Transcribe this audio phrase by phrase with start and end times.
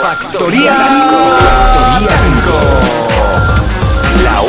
[0.00, 0.74] Factoría
[4.22, 4.42] La,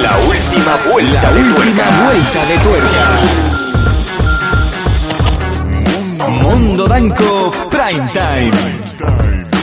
[0.00, 3.04] la última vuelta La de última vuelta de tuerca.
[6.30, 8.52] Mundo Danco Prime Time.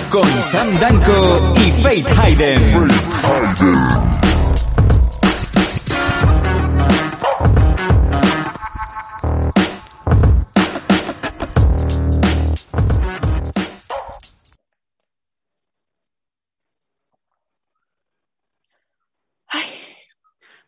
[0.09, 2.61] Con Sam Danco y Faith Hayden.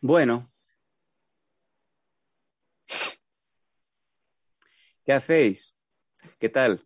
[0.04, 0.52] Bueno.
[5.06, 5.78] ¿Qué hacéis?
[6.40, 6.86] ¿Qué tal?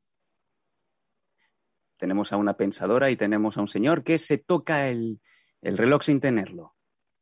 [1.98, 5.20] Tenemos a una pensadora y tenemos a un señor que se toca el,
[5.64, 6.77] el reloj sin tenerlo.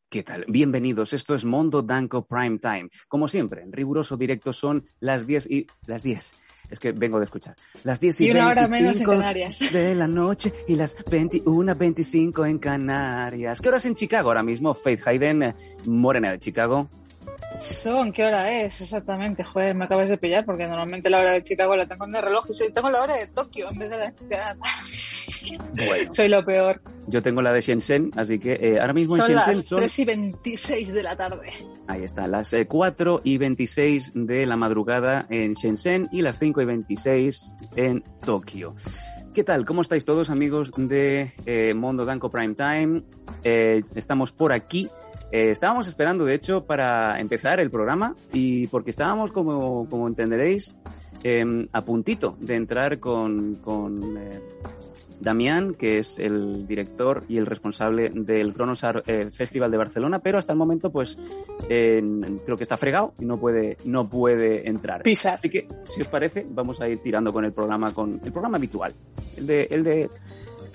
[0.10, 0.46] ¿Qué tal?
[0.48, 1.14] Bienvenidos.
[1.14, 2.90] Esto es Mondo Danco Prime Time.
[3.08, 6.34] Como siempre, en riguroso directo son las 10 y las 10.
[6.70, 7.56] Es que vengo de escuchar.
[7.84, 9.60] Las 10 y, Y una hora menos en 25 Canarias.
[9.74, 13.62] de la noche y las 21.25 en Canarias.
[13.62, 14.74] ¿Qué horas en Chicago ahora mismo?
[14.74, 15.54] Faith Hayden,
[15.86, 16.90] morena de Chicago.
[17.60, 18.82] Son, ¿qué hora es?
[18.82, 22.16] Exactamente, joder, me acabas de pillar porque normalmente la hora de Chicago la tengo en
[22.16, 24.56] el reloj y soy- tengo la hora de Tokio en vez de la de.
[25.76, 26.82] Bueno, Soy lo peor.
[27.08, 29.78] yo tengo la de Shenzhen, así que eh, ahora mismo en Son Shenzhen las son...
[29.80, 31.54] 3 y 26 de la tarde.
[31.88, 36.62] Ahí está, las eh, 4 y 26 de la madrugada en Shenzhen y las 5
[36.62, 38.76] y 26 en Tokio.
[39.36, 39.66] ¿Qué tal?
[39.66, 43.04] ¿Cómo estáis todos, amigos de eh, Mondo Danco Prime Time?
[43.44, 44.90] Eh, estamos por aquí.
[45.36, 50.78] Eh, estábamos esperando, de hecho, para empezar el programa y porque estábamos, como, como entenderéis,
[51.26, 54.40] eh, a puntito de entrar con, con eh,
[55.20, 60.40] Damián, que es el director y el responsable del Cronosar eh, Festival de Barcelona, pero
[60.40, 61.20] hasta el momento, pues,
[61.68, 65.04] creo que está fregado y no puede, no puede entrar.
[65.04, 65.34] Pisar.
[65.34, 68.56] Así que, si os parece, vamos a ir tirando con el programa, con el programa
[68.56, 68.94] habitual,
[69.36, 70.10] el de, el de,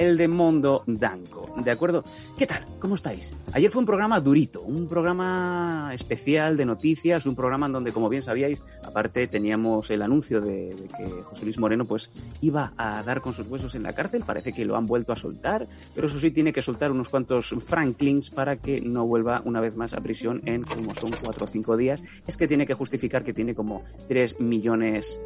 [0.00, 2.03] el de Mondo Danco, ¿de acuerdo?
[2.38, 2.65] ¿Qué tal?
[2.78, 3.37] ¿Cómo estáis?
[3.53, 8.09] Ayer fue un programa durito, un programa especial de noticias, un programa en donde, como
[8.09, 12.10] bien sabíais, aparte teníamos el anuncio de, que José Luis Moreno, pues,
[12.41, 15.16] iba a dar con sus huesos en la cárcel, parece que lo han vuelto a
[15.16, 19.60] soltar, pero eso sí tiene que soltar unos cuantos franklins para que no vuelva una
[19.60, 22.03] vez más a prisión en como son cuatro o cinco días.
[22.27, 25.21] Es que tiene que justificar que tiene como tres millones...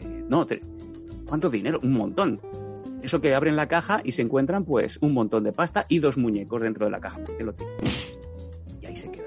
[0.00, 0.60] eh, no, tre-
[1.26, 1.80] ¿cuánto dinero?
[1.82, 2.40] Un montón.
[3.02, 6.16] Eso que abren la caja y se encuentran pues un montón de pasta y dos
[6.18, 7.18] muñecos dentro de la caja.
[8.82, 9.26] Y ahí se queda.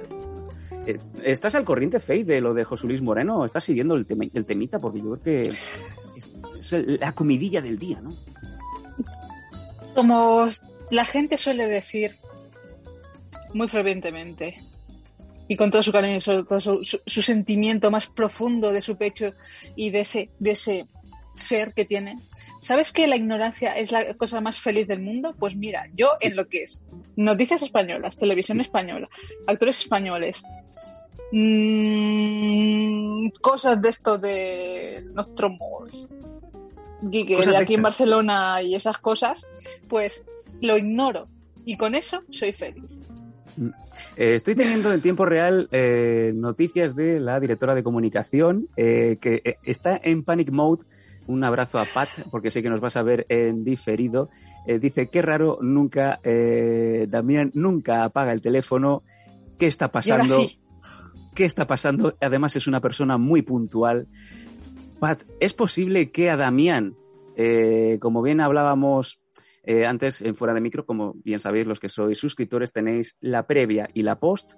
[0.85, 3.45] Eh, ¿Estás al corriente, Faith, de lo de José Luis Moreno?
[3.45, 4.79] ¿Estás siguiendo el, tema- el temita?
[4.79, 8.11] Porque yo creo que es la comidilla del día, ¿no?
[9.95, 10.47] Como
[10.89, 12.17] la gente suele decir
[13.53, 14.57] muy fervientemente
[15.47, 18.97] y con todo su cariño sobre todo su, su- su sentimiento más profundo de su
[18.97, 19.33] pecho
[19.75, 20.87] y de ese, de ese
[21.35, 22.17] ser que tiene.
[22.63, 25.35] ¿Sabes que la ignorancia es la cosa más feliz del mundo?
[25.37, 26.81] Pues mira, yo en lo que es
[27.17, 29.09] noticias españolas, televisión española,
[29.47, 30.43] actores españoles,
[31.33, 35.87] mm, cosas de esto de Nostromo,
[37.11, 37.81] Gigue, de aquí en.
[37.81, 39.45] Barcelona y esas cosas,
[39.89, 40.23] pues
[40.61, 41.25] lo ignoro.
[41.65, 42.87] Y con eso soy feliz.
[44.15, 49.41] Eh, estoy teniendo en tiempo real eh, noticias de la directora de comunicación eh, que
[49.43, 50.85] eh, está en panic mode.
[51.27, 54.29] Un abrazo a Pat, porque sé que nos vas a ver en diferido.
[54.67, 59.03] Eh, dice, qué raro, nunca, eh, Damián nunca apaga el teléfono.
[59.57, 60.39] ¿Qué está pasando?
[60.39, 60.59] sí,
[61.33, 62.15] ¿Qué está pasando?
[62.21, 64.07] Además es una persona muy puntual.
[64.99, 66.95] Pat, ¿es posible que a Damián,
[67.35, 69.19] eh, como bien hablábamos
[69.65, 73.47] eh, antes en fuera de micro, como bien sabéis los que sois suscriptores, tenéis la
[73.47, 74.55] previa y la post.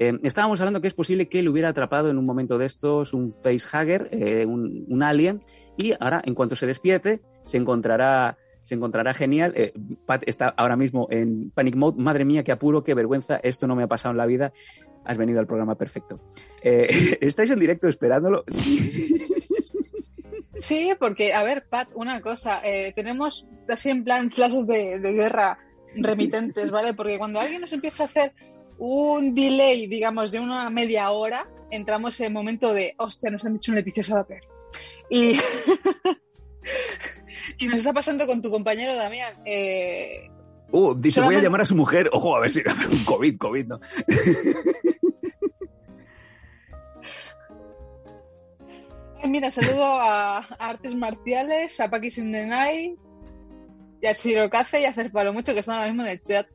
[0.00, 3.14] Eh, estábamos hablando que es posible que él hubiera atrapado en un momento de estos
[3.14, 5.40] un facehugger, eh, un, un alien,
[5.78, 9.54] y ahora, en cuanto se despierte, se encontrará, se encontrará genial.
[9.56, 9.72] Eh,
[10.04, 12.02] Pat está ahora mismo en panic mode.
[12.02, 13.40] Madre mía, qué apuro, qué vergüenza.
[13.42, 14.52] Esto no me ha pasado en la vida.
[15.04, 16.20] Has venido al programa perfecto.
[16.62, 18.44] Eh, ¿Estáis en directo esperándolo?
[18.48, 19.24] Sí.
[20.60, 25.58] Sí, porque, a ver, Pat, una cosa, eh, tenemos así en plan flashes de, guerra
[25.94, 26.94] remitentes, ¿vale?
[26.94, 28.32] Porque cuando alguien nos empieza a hacer
[28.76, 33.54] un delay, digamos, de una media hora, entramos en el momento de, hostia, nos han
[33.54, 34.42] dicho un Leticia Sabater.
[35.10, 35.32] Y,
[37.58, 39.34] y nos está pasando con tu compañero Damián.
[39.44, 40.30] Eh,
[40.70, 42.10] Uh, dice, voy a llamar a su mujer.
[42.12, 42.60] Ojo, a ver si
[42.90, 43.80] un COVID, COVID, ¿no?
[49.24, 52.96] mira, saludo a, Artes Marciales, a Paki Night,
[54.00, 56.46] y a Shirokaze y a Cerpalo Mucho, que están ahora mismo en el chat.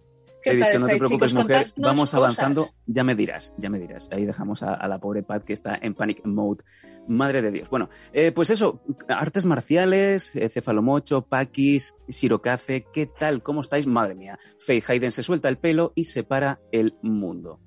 [0.43, 1.43] ¿Qué He tal dicho, no te preocupes, chicos?
[1.43, 2.13] mujer, vamos cosas.
[2.15, 2.67] avanzando.
[2.85, 4.09] Ya me dirás, ya me dirás.
[4.11, 6.63] Ahí dejamos a, a la pobre Pat que está en panic mode.
[7.07, 7.69] Madre de Dios.
[7.69, 13.41] Bueno, eh, pues eso, artes marciales, eh, cefalomocho, paquis, shirokaze, ¿qué tal?
[13.43, 13.87] ¿Cómo estáis?
[13.87, 14.37] Madre mía.
[14.59, 17.59] Faith Hayden se suelta el pelo y separa el mundo.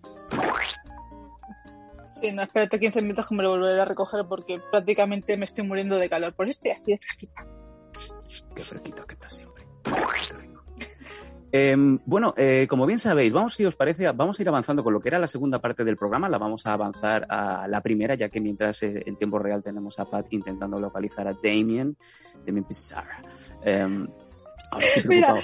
[2.21, 5.65] Sí, no, espérate 15 minutos que me lo volveré a recoger porque prácticamente me estoy
[5.65, 6.35] muriendo de calor.
[6.35, 7.47] Por esto estoy así de fresquita.
[8.55, 9.65] Qué fresquito que está siempre.
[11.53, 14.93] Em, bueno, eh, como bien sabéis, vamos, si os parece, vamos a ir avanzando con
[14.93, 16.29] lo que era la segunda parte del programa.
[16.29, 19.99] La vamos a avanzar a la primera, ya que mientras eh, en tiempo real tenemos
[19.99, 21.97] a Pat intentando localizar a Damien,
[22.45, 23.23] Damien Pizarra.
[23.63, 24.07] Em,
[25.09, 25.37] Mira.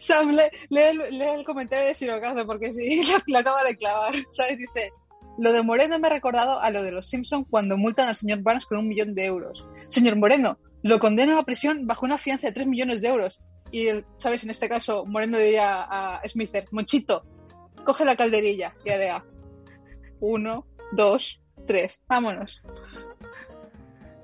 [0.00, 3.76] Sam, lee, lee el, lee el comentario de Shirokaze porque sí, lo, lo acaba de
[3.76, 4.14] clavar.
[4.30, 4.58] ¿Sabes?
[4.58, 4.90] Dice,
[5.38, 8.42] lo de Moreno me ha recordado a lo de los Simpson cuando multan al señor
[8.42, 9.66] Barnes con un millón de euros.
[9.88, 13.40] Señor Moreno, lo condeno a prisión bajo una fianza de 3 millones de euros.
[13.70, 14.44] Y, el- ¿sabes?
[14.44, 17.24] En este caso, Moreno diría a Smither, Monchito,
[17.84, 19.24] coge la calderilla y haría
[20.20, 22.62] uno, dos, tres, vámonos.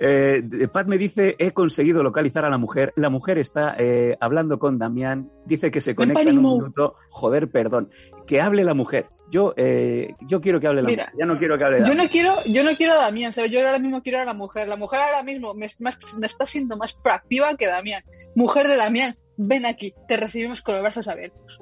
[0.00, 0.42] Eh,
[0.72, 2.92] Pat me dice, he conseguido localizar a la mujer.
[2.96, 5.30] La mujer está eh, hablando con Damián.
[5.46, 6.96] Dice que se conecta en un minuto.
[7.10, 7.90] Joder, perdón.
[8.26, 9.06] Que hable la mujer.
[9.30, 11.18] Yo, eh, yo quiero que hable la Mira, mujer.
[11.18, 12.04] Ya no quiero que hable Yo Damián.
[12.04, 13.50] no quiero, yo no quiero a Damián, ¿sabes?
[13.52, 14.68] Yo ahora mismo quiero a la mujer.
[14.68, 18.02] La mujer ahora mismo me, me- me está siendo más proactiva que Damián.
[18.34, 21.60] Mujer de Damián, ven aquí, te recibimos con los brazos abiertos.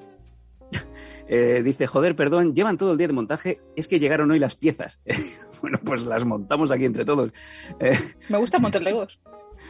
[1.28, 4.56] Eh, dice, joder, perdón, llevan todo el día de montaje, es que llegaron hoy las
[4.56, 5.00] piezas.
[5.62, 7.30] bueno, pues las montamos aquí entre todos.
[7.78, 7.96] Eh,
[8.28, 9.18] Me gusta Monterlegos.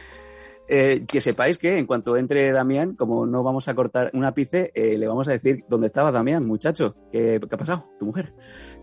[0.67, 4.73] eh, que sepáis que en cuanto entre Damián, como no vamos a cortar un ápice,
[4.75, 6.95] le vamos a decir dónde estaba Damián, muchacho.
[7.11, 7.87] ¿Qué, qué ha pasado?
[7.99, 8.33] Tu mujer.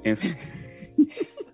[0.04, 0.36] En fin.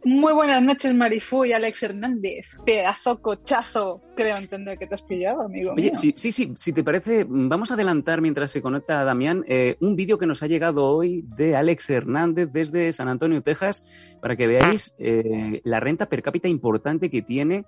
[0.07, 2.57] Muy buenas noches, Marifú y Alex Hernández.
[2.65, 4.01] Pedazo cochazo.
[4.15, 5.73] Creo entender que te has pillado, amigo.
[5.73, 5.97] Oye, mío.
[5.97, 9.97] sí, sí, sí, si te parece, vamos a adelantar mientras se conecta Damián eh, un
[9.97, 13.85] vídeo que nos ha llegado hoy de Alex Hernández desde San Antonio, Texas,
[14.23, 17.65] para que veáis eh, la renta per cápita importante que tiene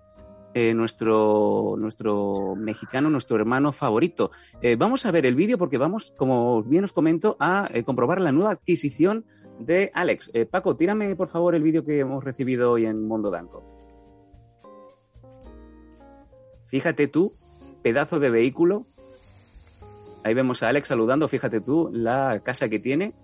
[0.55, 4.31] eh, nuestro, nuestro mexicano, nuestro hermano favorito.
[4.63, 8.21] Eh, vamos a ver el vídeo porque vamos, como bien os comento, a eh, comprobar
[8.23, 9.27] la nueva adquisición
[9.59, 10.31] de Alex.
[10.35, 13.65] Eh, Paco, tírame por favor el vídeo que hemos recibido hoy en Mondo Danco.
[16.67, 17.35] Fíjate tú,
[17.83, 18.87] pedazo de vehículo.
[20.25, 23.15] Ahí vemos a Alex saludando, fíjate tú, la casa que tiene.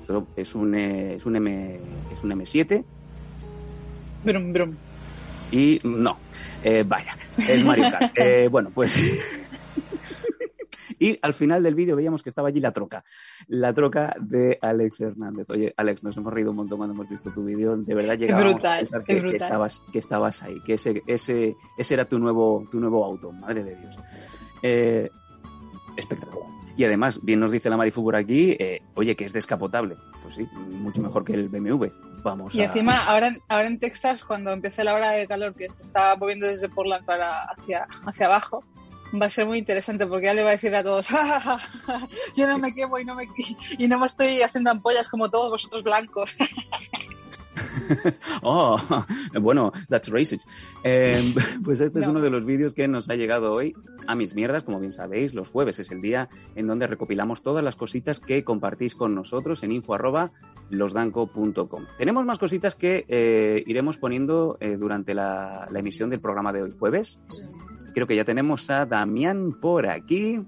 [0.00, 1.80] Esto es un, eh, es un, M,
[2.12, 2.84] es un M7
[4.24, 4.76] Brum, brum.
[5.50, 6.18] y no,
[6.62, 8.14] eh, vaya, es Mario Kart.
[8.50, 8.96] Bueno, pues...
[10.98, 13.04] Y al final del vídeo veíamos que estaba allí la troca,
[13.46, 15.48] la troca de Alex Hernández.
[15.50, 17.76] Oye, Alex, nos hemos reído un montón cuando hemos visto tu vídeo.
[17.76, 21.56] De verdad llegábamos brutal, a pensar que, que estabas, que estabas ahí, que ese, ese,
[21.76, 23.96] ese era tu nuevo, tu nuevo auto, madre de Dios.
[24.62, 25.10] Eh,
[25.96, 26.48] espectacular.
[26.76, 29.96] Y además, bien nos dice la Marifu por aquí, eh, oye, que es descapotable.
[30.22, 31.86] Pues sí, mucho mejor que el BMW.
[32.22, 32.66] Vamos Y a...
[32.66, 36.14] encima, ahora, en- ahora en Texas, cuando empiece la hora de calor que se está
[36.16, 38.62] moviendo desde Portland para hacia, hacia abajo,
[39.20, 41.40] va a ser muy interesante porque ya le va a decir a todos, "Ja, ja,
[41.40, 43.24] ja, ja, yo no me quemo y no me,
[43.78, 46.36] y no me estoy haciendo ampollas como todos vosotros blancos.
[48.42, 48.76] Oh,
[49.40, 50.46] bueno, that's racist.
[50.84, 52.12] Eh, pues este es No.
[52.12, 53.74] uno de los vídeos que nos ha llegado hoy
[54.06, 54.62] a mis mierdas.
[54.62, 58.44] Como bien sabéis, los jueves es el día en donde recopilamos todas las cositas que
[58.44, 60.30] compartís con nosotros en info arroba
[60.70, 61.86] losdanco.com.
[61.96, 66.62] Tenemos más cositas que eh, iremos poniendo eh, durante la, la emisión del programa de
[66.62, 67.18] hoy jueves.
[67.94, 70.40] Creo que ya tenemos a Damián por aquí.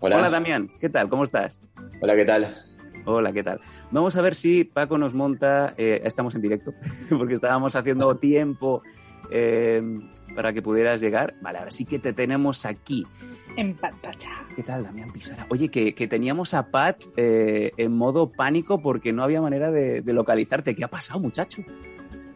[0.00, 0.16] Hola.
[0.18, 1.08] Hola Damián, ¿qué tal?
[1.08, 1.60] ¿Cómo estás?
[2.00, 2.56] Hola, ¿qué tal?
[3.06, 3.60] Hola, ¿qué tal?
[3.90, 6.72] Vamos a ver si Paco nos monta, eh, estamos en directo,
[7.10, 8.82] porque estábamos haciendo tiempo
[9.30, 9.82] eh,
[10.34, 11.34] para que pudieras llegar.
[11.42, 13.06] Vale, ahora sí que te tenemos aquí.
[13.56, 14.30] en pantalla.
[14.56, 15.46] ¿Qué tal, Damián Pisara?
[15.50, 20.00] Oye, que, que teníamos a Pat eh, en modo pánico porque no había manera de,
[20.00, 20.74] de localizarte.
[20.74, 21.62] ¿Qué ha pasado, muchacho?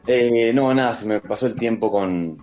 [0.07, 2.39] Eh, no, nada, se me pasó el tiempo con,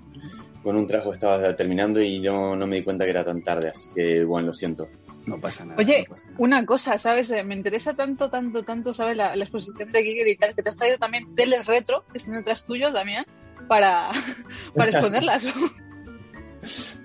[0.65, 3.69] con un trabajo estaba terminando y no, no me di cuenta que era tan tarde,
[3.69, 4.89] así que bueno, lo siento.
[5.27, 5.77] No pasa nada.
[5.77, 6.36] Oye, no pasa nada.
[6.39, 7.29] Una cosa, ¿sabes?
[7.29, 9.15] Eh, Me interesa tanto, tanto, tanto, ¿sabes?
[9.15, 12.17] La, la exposición de Giger y tal, que te has traído también teles retro, que
[12.17, 13.27] están detrás tuyo, Damián,
[13.67, 14.10] para,
[14.75, 15.45] para exponerlas.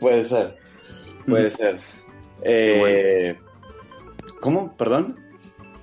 [0.00, 0.56] Puede ser,
[1.26, 1.80] puede ser.
[2.42, 3.36] Eh,
[4.40, 4.74] ¿Cómo?
[4.74, 5.20] ¿Perdón?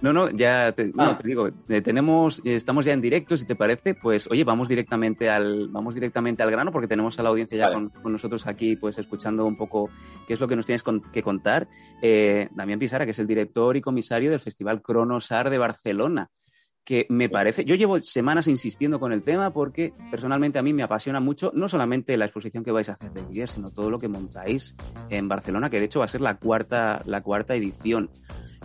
[0.02, 1.18] No, no, ya te, no, Ah.
[1.18, 4.68] te digo, eh, tenemos, eh, estamos ya en directo, si te parece, pues oye, vamos
[4.70, 7.90] directamente al, vamos directamente al grano porque tenemos a la audiencia ya Vale.
[7.90, 9.90] con, con nosotros aquí, pues escuchando un poco
[10.28, 11.68] qué es lo que nos tienes con- que contar.
[12.04, 16.30] Eh, Damián Pisara, que es el director y comisario del Festival Cronosar de Barcelona,
[16.84, 20.84] que me parece, yo llevo semanas insistiendo con el tema porque personalmente a mí me
[20.84, 23.98] apasiona mucho, no solamente la exposición que vais a hacer de Guier, sino todo lo
[24.00, 24.76] que montáis
[25.10, 28.10] en Barcelona, que de hecho va a ser la cuarta, la cuarta edición.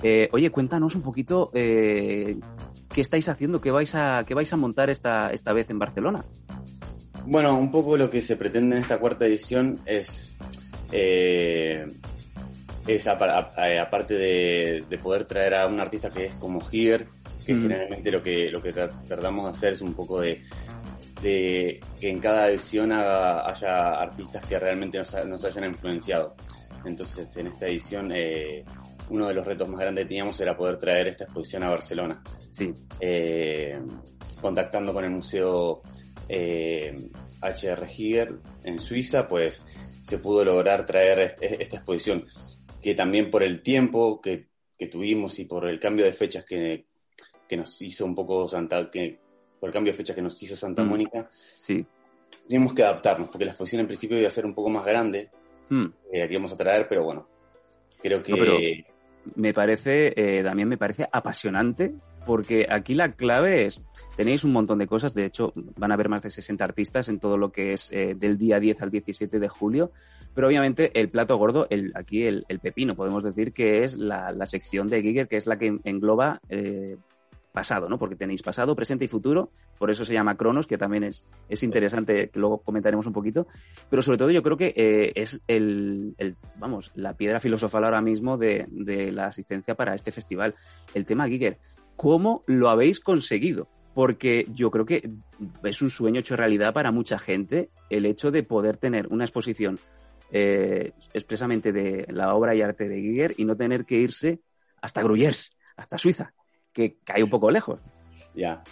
[0.02, 2.36] Eh, oye, cuéntanos un poquito eh,
[2.92, 6.24] qué estáis haciendo, qué vais a, qué vais a montar esta, esta vez en Barcelona.
[7.26, 10.36] Bueno, un poco lo que se pretende en esta cuarta edición es,
[10.90, 11.86] eh,
[12.86, 17.06] es aparte de, de poder traer a un artista que es como Giger,
[17.46, 17.62] que Mm.
[17.62, 20.40] generalmente lo que, lo que tra- tratamos de hacer es un poco de,
[21.22, 26.34] de que en cada edición haga- haya artistas que realmente nos, ha- nos hayan influenciado.
[26.84, 28.64] Entonces, en esta edición, eh,
[29.12, 32.22] uno de los retos más grandes que teníamos era poder traer esta exposición a Barcelona
[32.50, 33.78] Sí, eh,
[34.40, 35.82] contactando con el Museo
[36.28, 36.96] eh,
[37.42, 38.32] HR Giger
[38.64, 39.64] en Suiza, pues
[40.02, 42.26] se pudo lograr traer est- esta exposición,
[42.80, 46.86] que también por el tiempo que, que tuvimos y por el cambio de fechas que,
[47.48, 49.18] que nos hizo un poco Santa, que
[49.60, 50.88] por el cambio de fechas que nos hizo Santa Mm.
[50.88, 51.84] Mónica, sí.
[52.48, 55.30] tuvimos que adaptarnos, porque la exposición en principio iba a ser un poco más grande,
[55.70, 55.86] Mm.
[56.12, 57.28] eh, que íbamos a traer, pero bueno,
[58.00, 58.32] creo que...
[58.32, 58.58] No, pero-
[59.34, 61.94] Me parece, eh, Damián, me parece apasionante
[62.26, 63.82] porque aquí la clave es,
[64.16, 67.18] tenéis un montón de cosas, de hecho van a haber más de 60 artistas en
[67.18, 69.90] todo lo que es eh, del día 10 al 17 de julio,
[70.34, 74.32] pero obviamente el plato gordo, el, aquí el, el pepino, podemos decir que es la,
[74.32, 76.96] la sección de Giger, que es la que engloba eh,
[77.52, 77.98] pasado, ¿no?
[77.98, 81.62] Porque tenéis pasado, presente y futuro, por eso se llama Cronos, que también es, es
[81.62, 83.46] interesante, que luego comentaremos un poquito,
[83.90, 88.00] pero sobre todo yo creo que eh, es el, el, vamos, la piedra filosofal ahora
[88.00, 90.54] mismo de, de la asistencia para este festival,
[90.94, 91.58] el tema Giger.
[91.96, 93.68] ¿Cómo lo habéis conseguido?
[93.94, 95.10] Porque yo creo que
[95.62, 99.78] es un sueño hecho realidad para mucha gente el hecho de poder tener una exposición
[100.30, 104.40] eh, expresamente de la obra y arte de Giger y no tener que irse
[104.80, 106.32] hasta Gruyers, hasta Suiza,
[106.72, 107.80] que cae un poco lejos.
[108.34, 108.62] Ya.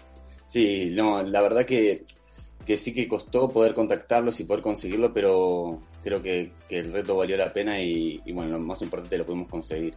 [0.47, 2.05] Sí, no, la verdad que,
[2.67, 7.17] que sí que costó poder contactarlos y poder conseguirlo, pero creo que, que el reto
[7.17, 9.95] valió la pena y, y, bueno, lo más importante lo pudimos conseguir.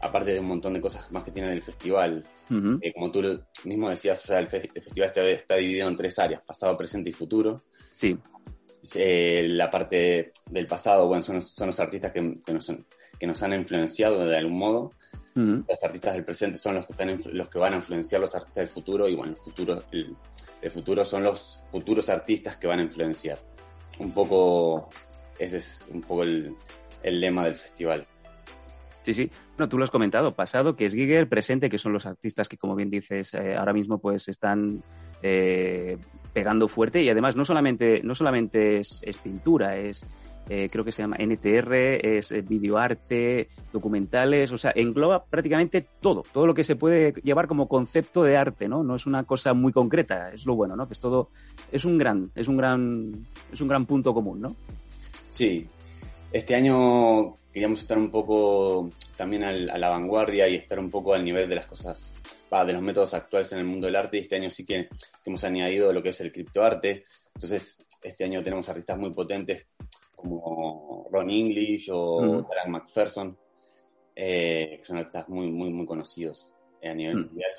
[0.00, 2.24] Aparte de un montón de cosas más que tiene el festival.
[2.80, 3.22] Eh, como tú
[3.64, 6.76] mismo decías, o sea, el, fe- el festival está, está dividido en tres áreas, pasado,
[6.76, 7.64] presente y futuro.
[7.94, 8.16] Sí,
[8.94, 12.72] Eh, la parte del pasado, bueno, son, los- son los artistas que, que nos,
[13.18, 14.92] que nos han influenciado de algún modo.
[15.34, 18.62] Los artistas del presente son los que, están, los que van a influenciar los artistas
[18.62, 20.16] del futuro y bueno, el futuro, el,
[20.60, 23.38] el futuro son los futuros artistas que van a influenciar.
[23.98, 24.90] Un poco,
[25.38, 26.54] ese es un poco el,
[27.02, 28.06] el lema del festival.
[29.02, 29.30] Sí, sí.
[29.56, 32.56] Bueno, tú lo has comentado, pasado, que es Giger, presente, que son los artistas que,
[32.56, 34.82] como bien dices, eh, ahora mismo pues están
[35.22, 35.98] eh,
[36.32, 40.06] pegando fuerte y además no solamente, no solamente es, es pintura, es
[40.48, 46.24] eh, creo que se llama NTR, es eh, videoarte, documentales, o sea, engloba prácticamente todo,
[46.32, 48.82] todo lo que se puede llevar como concepto de arte, ¿no?
[48.82, 50.88] No es una cosa muy concreta, es lo bueno, ¿no?
[50.88, 51.30] Que es todo,
[51.70, 54.56] es un gran, es un gran, es un gran punto común, ¿no?
[55.28, 55.68] Sí,
[56.32, 61.12] este año queríamos estar un poco también al- a la vanguardia y estar un poco
[61.14, 62.12] al nivel de las cosas,
[62.50, 64.16] de los métodos actuales en el mundo del arte.
[64.18, 67.04] Y este año sí que, que hemos añadido lo que es el criptoarte.
[67.34, 69.66] Entonces, este año tenemos artistas muy potentes
[70.14, 72.46] como Ron English o Mm.
[72.48, 73.36] Tarek McPherson,
[74.14, 77.26] eh, que son artistas muy, muy, muy conocidos a nivel Mm.
[77.26, 77.50] mundial.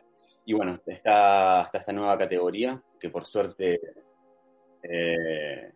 [0.45, 3.79] Y bueno, está, está esta nueva categoría que por suerte
[4.83, 5.71] eh,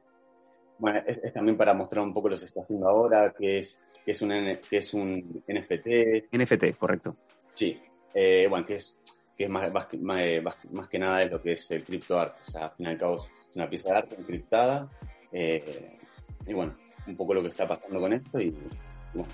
[0.80, 3.60] bueno, es, es también para mostrar un poco lo que se está haciendo ahora, que
[3.60, 4.30] es, que es, un,
[4.70, 7.18] que es un NFT, NFT, correcto.
[7.54, 7.78] sí,
[8.14, 8.98] eh, bueno, que es,
[9.38, 11.70] que es más, más, que- más, eh, más- más que nada es lo que es
[11.72, 14.90] el criptoarte, o sea, al fin y al cabo es una pieza de arte encriptada,
[15.34, 15.98] eh,
[16.48, 16.74] y bueno,
[17.06, 18.56] un poco lo que está pasando con esto, y,
[19.14, 19.28] bueno,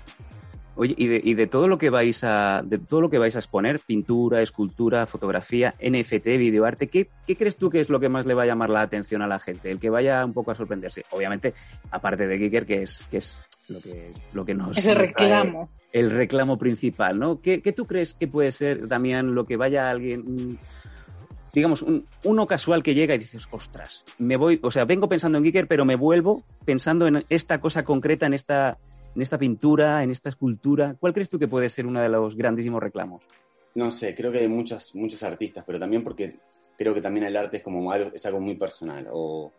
[0.76, 3.36] Oye, y de, y de todo lo que vais a, de todo lo que vais
[3.36, 8.08] a exponer, pintura, escultura, fotografía, NFT, videoarte, ¿qué, ¿qué crees tú que es lo que
[8.08, 9.70] más le va a llamar la atención a la gente?
[9.70, 11.04] El que vaya un poco a sorprenderse.
[11.12, 11.54] Obviamente,
[11.92, 14.76] aparte de Giger, que es, que es lo que, lo que nos.
[14.78, 15.70] Ese reclamo.
[15.92, 17.40] El reclamo principal, ¿no?
[17.40, 20.58] ¿Qué, qué tú crees que puede ser, Damián, lo que vaya alguien,
[21.52, 25.38] digamos, un- uno casual que llega y dices, ostras, me voy, o sea, vengo pensando
[25.38, 28.76] en Giger, pero me vuelvo pensando en esta cosa concreta, en esta,
[29.14, 30.96] en esta pintura, en esta escultura.
[30.98, 33.22] ¿Cuál crees tú que puede ser uno de los grandísimos reclamos?
[33.76, 36.36] no sé, creo que hay muchos, muchos artistas, pero también porque
[36.78, 39.52] creo que también el arte es como algo, es algo muy personal, o,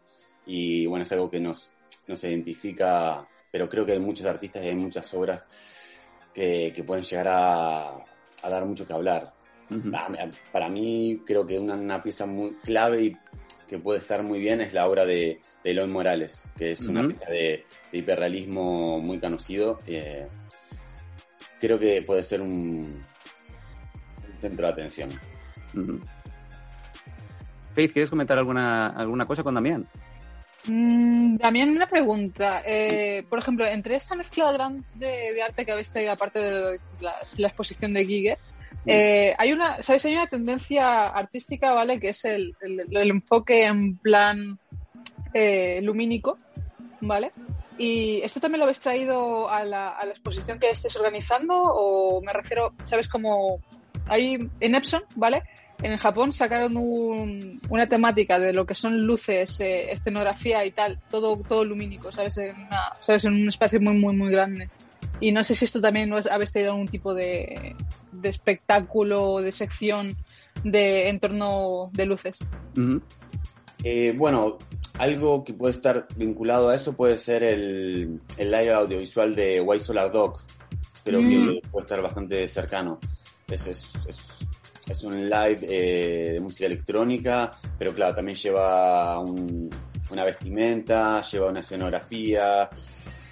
[0.45, 1.73] y bueno, es algo que nos,
[2.07, 5.41] nos identifica, pero creo que hay muchos artistas y hay muchas obras
[6.33, 7.87] que, que pueden llegar a,
[8.41, 9.31] a dar mucho que hablar.
[9.71, 9.91] Ujú.
[9.91, 10.17] Para mí-
[10.51, 13.17] Para mí, creo que una, una pieza muy clave y
[13.65, 17.07] que puede estar muy bien es la obra de, de Eloy Morales, que es una
[17.07, 19.79] pieza de, de hiperrealismo muy conocido.
[19.87, 20.27] eh,
[21.61, 23.05] creo que puede ser un,
[24.33, 25.09] un centro de atención.
[27.73, 29.87] Faith, ¿quieres comentar alguna, alguna cosa con Damián?
[30.67, 32.61] Mm, Damián, una pregunta.
[32.65, 36.79] Eh, por ejemplo, entre esta mezcla grande de arte que habéis traído, aparte de
[37.37, 38.37] la exposición de Giger,
[38.87, 40.05] eh, hay una, ¿sabes?
[40.05, 41.99] Hay una tendencia artística, ¿vale?
[41.99, 44.59] Que es el, el- el enfoque en plan
[45.33, 46.37] eh, lumínico,
[47.01, 47.31] ¿vale?
[47.77, 51.53] ¿Y esto también lo habéis traído a la, a la exposición que estés organizando?
[51.57, 53.07] O me refiero, ¿sabes?
[53.09, 53.59] Como
[54.07, 55.43] hay en Epson, ¿vale?
[55.85, 60.99] En Japón sacaron un- una temática de lo que son luces, eh, escenografía y tal,
[61.11, 62.37] todo, todo lumínico, ¿sabes?
[62.37, 63.23] En, una- ¿sabes?
[63.25, 64.67] en un espacio muy, muy, muy grande.
[65.19, 67.75] Y no sé si esto también os habéis traído algún tipo de,
[68.11, 70.15] de espectáculo, de sección
[70.63, 72.39] de entorno de luces.
[72.77, 73.01] Ujú.
[73.83, 74.57] Eh, bueno,
[74.97, 79.83] algo que puede estar vinculado a eso puede ser el, el live audiovisual de White
[79.83, 80.41] Solar Dog.
[81.03, 81.29] Creo Mm.
[81.29, 82.99] que puede estar bastante cercano.
[83.47, 84.25] Es, es, es,
[84.87, 89.69] es un live eh, de música electrónica, pero claro, también lleva un-
[90.11, 92.69] una vestimenta, lleva una escenografía,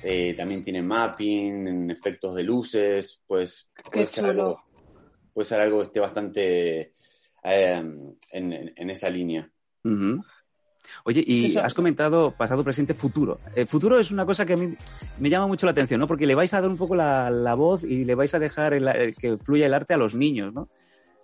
[0.02, 4.64] eh, también tiene mapping, efectos de luces, pues puede ser, algo,
[5.34, 6.92] puede ser algo que esté bastante eh,
[7.44, 9.50] en, en- en esa línea.
[11.06, 13.40] Oye, y has comentado pasado, presente, futuro.
[13.56, 14.76] Eh, futuro es una cosa que a mí
[15.20, 16.08] me llama mucho la atención, ¿no?
[16.08, 18.74] Porque le vais a dar un poco la, la voz y le vais a dejar
[18.74, 20.70] el- el que fluya el arte a los niños, ¿no?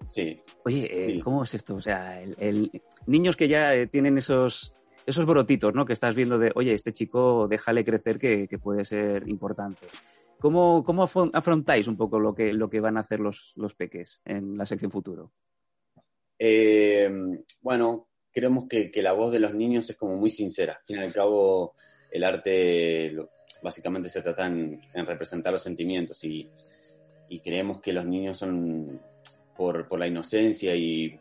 [0.05, 1.21] Sí, Oye, eh, Sí.
[1.21, 1.75] ¿cómo es esto?
[1.75, 4.73] O sea, el, el- niños que ya eh, tienen esos,
[5.05, 5.85] esos brotitos, ¿no?
[5.85, 9.85] Que estás viendo de, oye, este chico déjale crecer que, que puede ser importante.
[10.39, 13.75] ¿Cómo, cómo afron- afrontáis un poco lo que, lo que van a hacer los, los
[13.75, 15.31] peques en la sección futuro?
[16.37, 17.09] Eh,
[17.61, 20.73] bueno, creemos que, que la voz de los niños es como muy sincera.
[20.79, 21.75] Al fin y al cabo,
[22.11, 23.29] el arte lo-
[23.61, 26.49] básicamente se trata en, en representar los sentimientos y,
[27.27, 29.01] y creemos que los niños son,
[29.59, 31.19] por, por la inocencia y,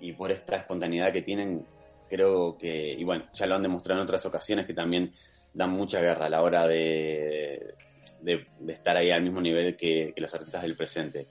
[0.00, 1.66] y por esta espontaneidad que tienen,
[2.08, 5.12] creo que, y bueno, ya lo han demostrado en otras ocasiones que también
[5.52, 7.74] dan mucha guerra a la hora de,
[8.22, 11.28] de- de estar ahí al mismo nivel que, que los artistas del presente.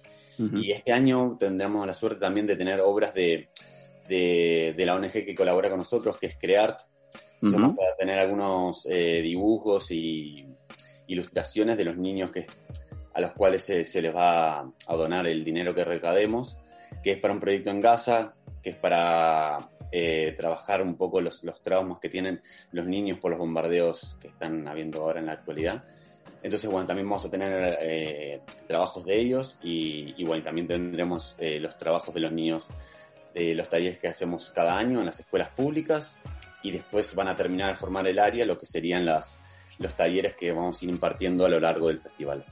[0.62, 3.50] Y este año tendremos la suerte también de tener obras de,
[4.08, 6.82] de, de la ONG que colabora con nosotros, que es Creart.
[7.52, 10.46] Vamos a tener algunos eh, dibujos y
[11.08, 12.46] ilustraciones de los niños que,
[13.14, 16.58] a los cuales se, se les va a donar el dinero que recademos,
[17.04, 19.60] que es para un proyecto en Gaza, que es para
[19.92, 24.30] eh, trabajar un poco los, los traumas que tienen los niños por los bombardeos que
[24.30, 25.84] están habiendo ahora en la actualidad.
[26.42, 31.36] Entonces, bueno, también vamos a tener eh, trabajos de ellos y, y, bueno, también tendremos
[31.38, 32.70] eh, los trabajos de los niños
[33.34, 36.16] de los talleres que hacemos cada año en las escuelas públicas
[36.62, 39.42] y después van a terminar de formar el área, lo que serían las,
[39.78, 42.44] los talleres que vamos a ir impartiendo a lo largo del festival.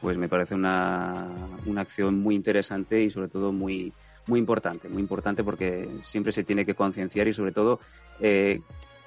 [0.00, 1.26] Pues me parece una,
[1.66, 3.92] una acción muy interesante y sobre todo muy,
[4.26, 7.80] muy importante, muy importante porque siempre se tiene que concienciar y sobre todo
[8.20, 8.60] eh,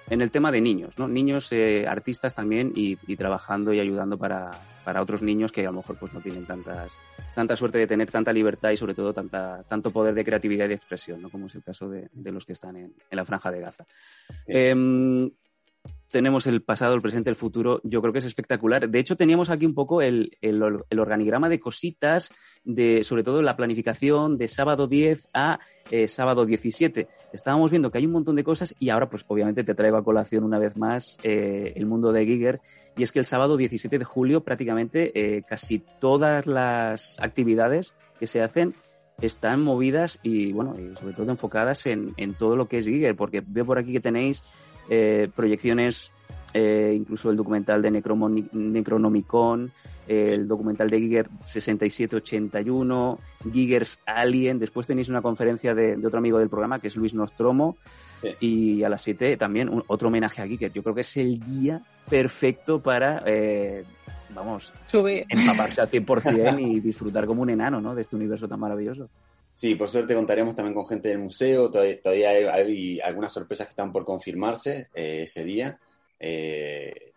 [0.09, 1.07] en el tema de niños, ¿no?
[1.07, 4.51] Niños eh, artistas también y, y, trabajando y ayudando para,
[4.83, 6.97] para, otros niños que a lo mejor pues no tienen tantas,
[7.33, 10.69] tanta suerte de tener tanta libertad y sobre todo tanta, tanto poder de creatividad y
[10.69, 11.29] de expresión, ¿no?
[11.29, 13.85] Como es el caso de, de los que están en, en, la franja de Gaza.
[14.45, 15.31] Eh,
[16.13, 17.81] tenemos el pasado, el presente, el futuro.
[17.83, 18.87] Yo creo que es espectacular.
[18.87, 20.61] De hecho, teníamos aquí un poco el, el,
[20.99, 22.31] organigrama de cositas,
[22.63, 27.07] de, sobre todo la planificación de sábado 10 a eh, sábado 17.
[27.33, 30.03] Estábamos viendo que hay un montón de cosas y ahora, pues obviamente te traigo a
[30.03, 32.61] colación una vez más eh, el mundo de Giger.
[32.95, 38.27] Y es que el sábado 17 de julio prácticamente eh, casi todas las actividades que
[38.27, 38.75] se hacen
[39.19, 43.15] están movidas y, bueno, y sobre todo enfocadas en, en todo lo que es Giger,
[43.15, 44.43] porque veo por aquí que tenéis
[44.89, 46.11] eh, proyecciones,
[46.53, 49.71] eh, incluso el documental de Necromoni Necronomicon,
[50.07, 53.19] eh, el documental de Giger 6781,
[53.51, 57.13] Giger's Alien, después tenéis una conferencia de, de, otro amigo del programa que es Luis
[57.13, 57.77] Nostromo,
[58.21, 58.29] sí.
[58.39, 60.73] y a las 7 también un, otro homenaje a Giger.
[60.73, 63.85] Yo creo que es el día perfecto para, eh,
[64.35, 65.25] vamos, Subir.
[65.29, 67.95] empaparse al 100% y disfrutar como un enano ¿no?
[67.95, 69.09] de este universo tan maravilloso.
[69.55, 73.71] Sí, por suerte contaremos también con gente del museo, todavía, hay, hay, algunas sorpresas que
[73.71, 75.79] están por confirmarse eh, ese día.
[76.19, 77.11] Eh,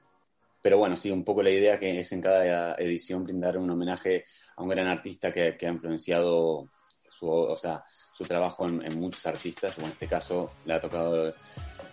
[0.61, 4.25] pero bueno, sí, un poco la idea que es en cada edición brindar un homenaje
[4.57, 6.69] a un gran artista que, que ha influenciado
[7.09, 11.33] su, o sea, su trabajo en, muchos artistas, o en este caso le ha tocado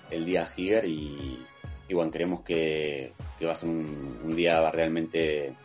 [0.10, 1.46] el día a Higer y,
[1.88, 5.56] y bueno, creemos que, que, va a ser un día realmente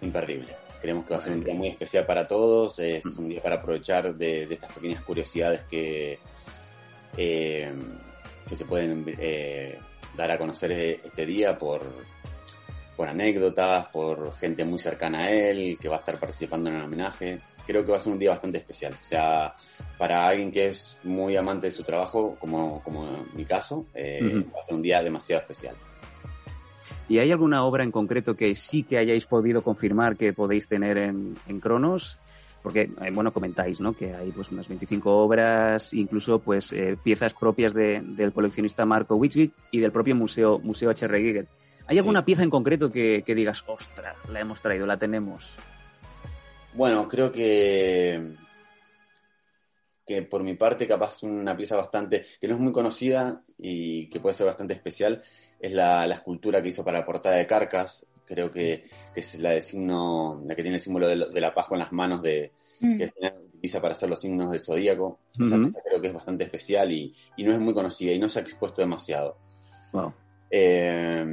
[0.00, 0.59] imperdible.
[0.80, 3.56] Creemos que va a ser un día muy especial para todos, es un día para
[3.56, 6.18] aprovechar de, de estas pequeñas curiosidades que,
[7.16, 7.72] eh,
[8.48, 9.78] que se pueden eh,
[10.16, 11.82] dar a conocer e- este día por,
[12.96, 16.82] por anécdotas, por gente muy cercana a él que va a estar participando en el
[16.82, 17.40] homenaje.
[17.66, 18.94] Creo que va a ser un día bastante especial.
[19.00, 19.54] O sea,
[19.98, 24.20] para alguien que es muy amante de su trabajo, como, como en mi caso, eh,
[24.54, 25.76] va a ser un día demasiado especial.
[27.10, 30.96] ¿Y hay alguna obra en concreto que sí que hayáis podido confirmar que podéis tener
[30.96, 32.18] en, en Cronos?
[32.62, 33.94] Porque, eh, bueno, comentáis, ¿no?
[33.94, 39.16] Que hay pues unas 25 obras, incluso pues eh, piezas propias de- del coleccionista Marco
[39.16, 41.20] Witzwig y del propio museo, museo H.R.
[41.20, 41.46] Giger.
[41.86, 41.98] ¿Hay Sí.
[41.98, 45.58] alguna pieza en concreto que, que digas, ostras, la hemos traído, la tenemos?
[46.74, 48.34] Bueno, creo que,
[50.10, 54.18] que por mi parte, capaz una pieza bastante, que no es muy conocida y que
[54.18, 55.22] puede ser bastante especial,
[55.60, 58.06] es la, la escultura que hizo para la portada de Carcas.
[58.24, 58.82] Creo que,
[59.14, 61.78] que es la de signo, la que tiene el símbolo de, de la paz con
[61.78, 62.96] las manos de, Mm.
[62.96, 63.12] que
[63.56, 65.20] utiliza para hacer los signos del zodíaco.
[65.38, 68.28] Esa pieza creo que es bastante especial y, y no es muy conocida y no
[68.28, 69.36] se ha expuesto demasiado.
[69.92, 70.14] Wow.
[70.50, 71.24] Eh,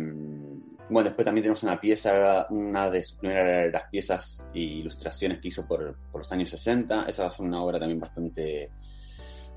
[0.90, 5.68] bueno, después también tenemos una pieza, una de sus primeras piezas e ilustraciones que hizo
[5.68, 7.04] por, por los años 60.
[7.04, 8.72] Esa va a ser una obra también bastante,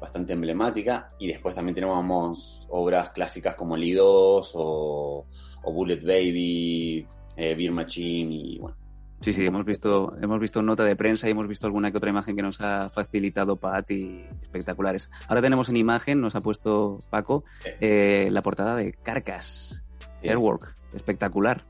[0.00, 1.12] bastante emblemática.
[1.18, 5.26] Y después también tenemos obras clásicas como Lidos o,
[5.62, 8.76] o Bullet Baby, eh, Beer Machine y bueno.
[9.20, 12.08] Sí, sí, hemos visto, hemos visto nota de prensa y hemos visto alguna que otra
[12.08, 15.10] imagen que nos ha facilitado Pat y espectaculares.
[15.28, 17.44] Ahora tenemos en imagen, nos ha puesto Paco,
[17.82, 19.84] eh, la portada de Carcass,
[20.22, 20.28] Sí.
[20.28, 21.66] Airwork, espectacular.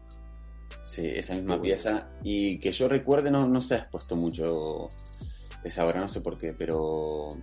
[0.85, 2.09] Sí, esa misma pieza.
[2.23, 4.89] Y que yo recuerde, no, no se ha expuesto mucho
[5.65, 7.37] esa obra, no sé por qué, pero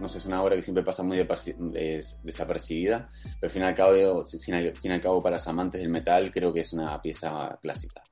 [0.00, 3.08] no sé, es una obra que siempre pasa muy des- desapercibida.
[3.22, 5.46] Pero al fin y al cabo, si- sin al, fin y al cabo, para los
[5.48, 8.02] amantes del metal, creo que es una pieza clásica.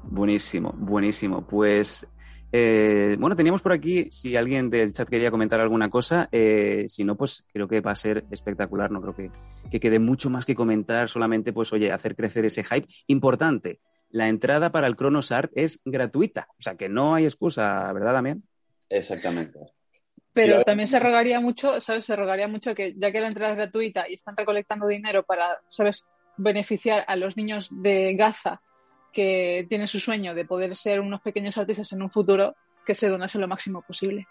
[0.05, 1.47] Buenísimo, buenísimo.
[1.47, 2.07] Pues,
[2.57, 7.03] eh, bueno, teníamos por aquí, si alguien del chat quería comentar alguna cosa, eh, si
[7.03, 9.31] no, pues creo que va a ser espectacular, no creo que,
[9.73, 12.87] que quede mucho más que comentar, solamente, pues, oye, hacer crecer ese hype.
[13.09, 17.93] Importante, la entrada para el Cronos Art es gratuita, o sea que no hay excusa,
[17.93, 18.45] ¿verdad, Damián?
[18.89, 19.59] Exactamente.
[20.33, 22.05] Pero también se rogaría mucho, ¿sabes?
[22.05, 25.57] Se rogaría mucho que, ya que la entrada es gratuita y están recolectando dinero para,
[25.67, 26.07] ¿sabes?
[26.37, 28.61] Beneficiar a los niños de Gaza
[29.15, 33.09] que tienen su sueño de poder ser unos pequeños artistas en un futuro, que se
[33.09, 34.27] donase lo máximo posible.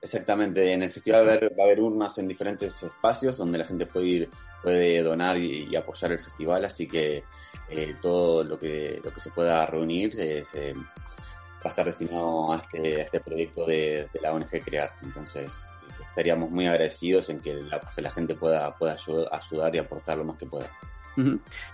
[0.00, 3.58] Exactamente, en el festival va a, haber, va a haber urnas en diferentes espacios donde
[3.58, 4.28] la gente puede ir,
[4.62, 7.22] puede donar y, apoyar el festival, así que
[7.70, 10.42] eh, todo lo que, lo que se pueda reunir eh,
[10.74, 14.90] va a estar destinado a este, a este proyecto de, la ONG Crear.
[15.02, 15.50] Entonces,
[16.08, 20.18] estaríamos muy agradecidos en que la, que la gente pueda, pueda ayu- ayudar y aportar
[20.18, 20.68] lo más que pueda.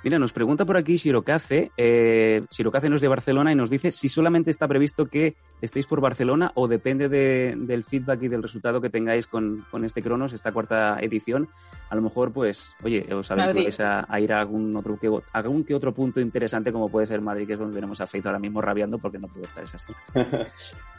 [0.03, 1.71] Mira, nos pregunta por aquí Sirocace.
[1.77, 5.87] Eh, Sirocace no es de Barcelona y nos dice si solamente está previsto que estéis
[5.87, 10.03] por Barcelona o depende de- del feedback y del resultado que tengáis con, con este
[10.03, 11.49] Cronos, esta cuarta edición.
[11.89, 15.39] A lo mejor, pues, oye, os aventuráis a, a ir a algún otro, que, a
[15.39, 18.27] algún que otro punto interesante como puede ser Madrid, que es donde tenemos a Faith
[18.27, 19.93] ahora mismo rabiando porque no puede estar es así.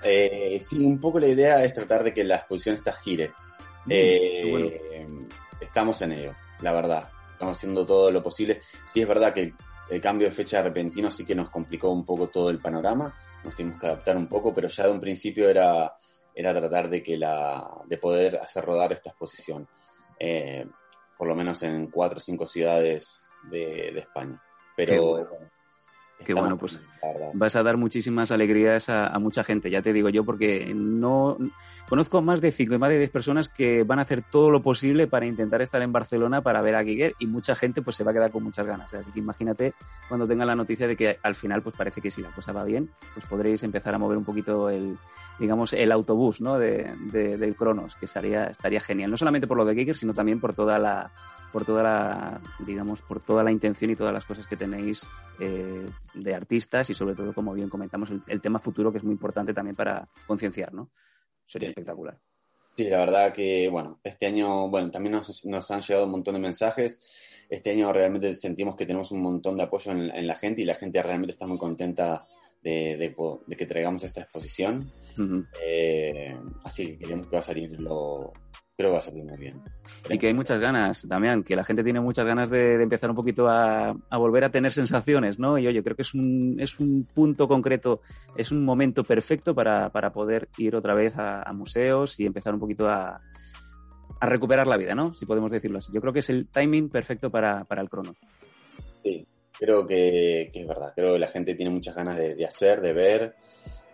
[0.04, 3.32] Eh, sí, un poco la idea es tratar de que la exposición esta gire.
[3.86, 4.65] bueno.
[4.67, 5.08] Eh,
[5.60, 7.08] Estamos en ello, la verdad.
[7.41, 8.62] Estamos haciendo todo lo posible.
[8.86, 9.56] Sí es verdad que
[9.89, 13.12] el cambio de fecha repentino sí que nos complicó un poco todo el panorama.
[13.43, 15.91] Nos tuvimos que adaptar un poco, pero ya de un principio era,
[16.36, 19.67] era tratar de que la, de poder hacer rodar esta exposición.
[20.19, 20.67] Eh,
[21.17, 24.39] por lo menos en cuatro o cinco ciudades de, España.
[24.77, 25.49] Pero bueno.
[26.29, 26.81] Estamos bueno, pues,
[27.34, 31.38] vas a dar muchísimas alegrías a, a mucha gente, ya te digo yo, porque no
[31.89, 34.49] conozco a más de cinco y más de 10 personas que van a hacer todo
[34.49, 37.97] lo posible para intentar estar en Barcelona para ver a Giger y mucha gente pues
[37.97, 38.93] se va a quedar con muchas ganas.
[38.93, 39.73] Así que imagínate
[40.07, 42.63] cuando tenga la noticia de que al final pues parece que si la cosa va
[42.63, 44.95] bien, pues podréis empezar a mover un poquito el,
[45.38, 46.57] digamos, el autobús ¿no?
[46.57, 49.12] de, de- del Cronos, que estaría, estaría genial.
[49.12, 51.12] No solamente por lo de Giger, sino también por toda la
[51.51, 55.09] por toda la, digamos, por toda la intención y todas las cosas que tenéis
[55.39, 59.03] eh, de artistas y sobre todo, como bien comentamos, el, el tema futuro que es
[59.03, 60.89] muy importante también para concienciar, ¿no?
[61.45, 61.71] Sería Sí.
[61.71, 62.19] espectacular.
[62.77, 66.35] Sí, la verdad que, bueno, este año, bueno, también nos, nos han llegado un montón
[66.35, 66.99] de mensajes.
[67.49, 70.65] Este año realmente sentimos que tenemos un montón de apoyo en, en la gente y
[70.65, 72.25] la gente realmente está muy contenta
[72.63, 73.13] de, de
[73.45, 74.89] de que traigamos esta exposición.
[75.17, 75.45] Ujú.
[75.61, 76.33] Eh,
[76.63, 78.31] así que creemos que va a salir lo,
[78.82, 79.62] creo que va a salir muy bien.
[80.10, 83.10] Y que hay muchas ganas, Damián, que la gente tiene muchas ganas de, de empezar
[83.10, 85.58] un poquito a, a volver a tener sensaciones, ¿no?
[85.58, 88.02] Y oye, creo que es un, es un punto concreto,
[88.36, 92.54] es un momento perfecto para, para poder ir otra vez a, a museos y empezar
[92.54, 93.22] un poquito a,
[94.20, 95.13] a recuperar la vida, ¿no?
[95.13, 95.94] Si podemos decirlo así.
[95.94, 98.17] Yo creo que es el timing perfecto para, para el Cronos.
[99.04, 100.94] Sí, creo que, que es verdad.
[100.96, 103.36] Creo que la gente tiene muchas ganas de, de hacer, de ver,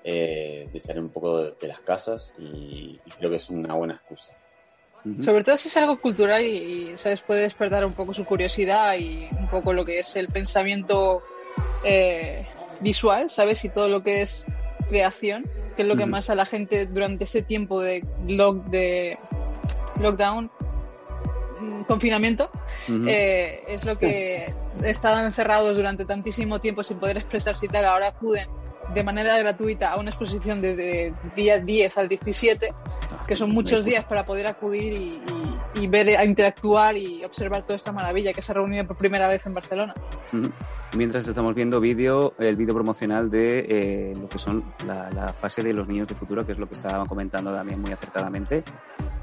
[0.04, 3.74] eh, de salir un poco de, de las casas y, y creo que es una
[3.76, 4.34] buena excusa.
[5.22, 7.22] Sobre todo si es algo cultural y, y, ¿sabes?
[7.22, 11.22] puede despertar un poco su curiosidad y un poco lo que es el pensamiento
[11.84, 12.46] eh,
[12.82, 13.64] visual, ¿sabes?
[13.64, 14.46] Y todo lo que es
[14.90, 19.18] creación, que es lo que más a la gente durante ese tiempo de, lock, de
[20.00, 20.52] lockdown,
[21.62, 22.50] mm, confinamiento,
[23.08, 28.10] eh, es lo que estaban encerrados durante tantísimo tiempo sin poder expresarse y tal, ahora
[28.10, 28.48] acuden
[28.94, 32.74] de manera gratuita a una exposición de, de día 10 al 17,
[33.28, 37.62] que son muchos días para poder acudir y, y- y ver, a interactuar y observar
[37.62, 39.94] toda esta maravilla que se ha reunido por primera vez en Barcelona.
[40.96, 45.62] Mientras estamos viendo vídeo, el vídeo promocional de eh, lo que son la, la fase
[45.62, 48.64] de los niños de futuro, que es lo que estaban comentando también muy acertadamente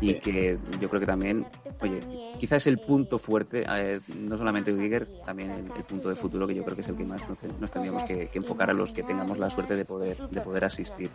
[0.01, 0.21] y Sí.
[0.21, 1.47] que yo creo que también,
[1.81, 2.01] oye,
[2.39, 6.15] quizás es el punto fuerte, eh, no solamente de Giger, también el, el punto de
[6.17, 8.71] futuro que yo creo que es el que más nos, nos tendríamos que, que enfocar
[8.71, 11.11] a los que tengamos la suerte de poder, de poder asistir.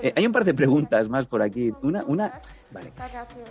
[0.00, 1.72] Eh, hay un par de preguntas más por aquí.
[1.82, 2.92] Una, una, vale,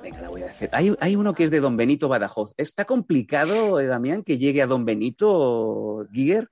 [0.01, 0.69] venga, la voy a hacer.
[0.73, 2.53] Hay, hay uno que es de Don Benito Badajoz.
[2.57, 6.49] ¿Está complicado, eh, Damián, que llegue a Don Benito, Giger?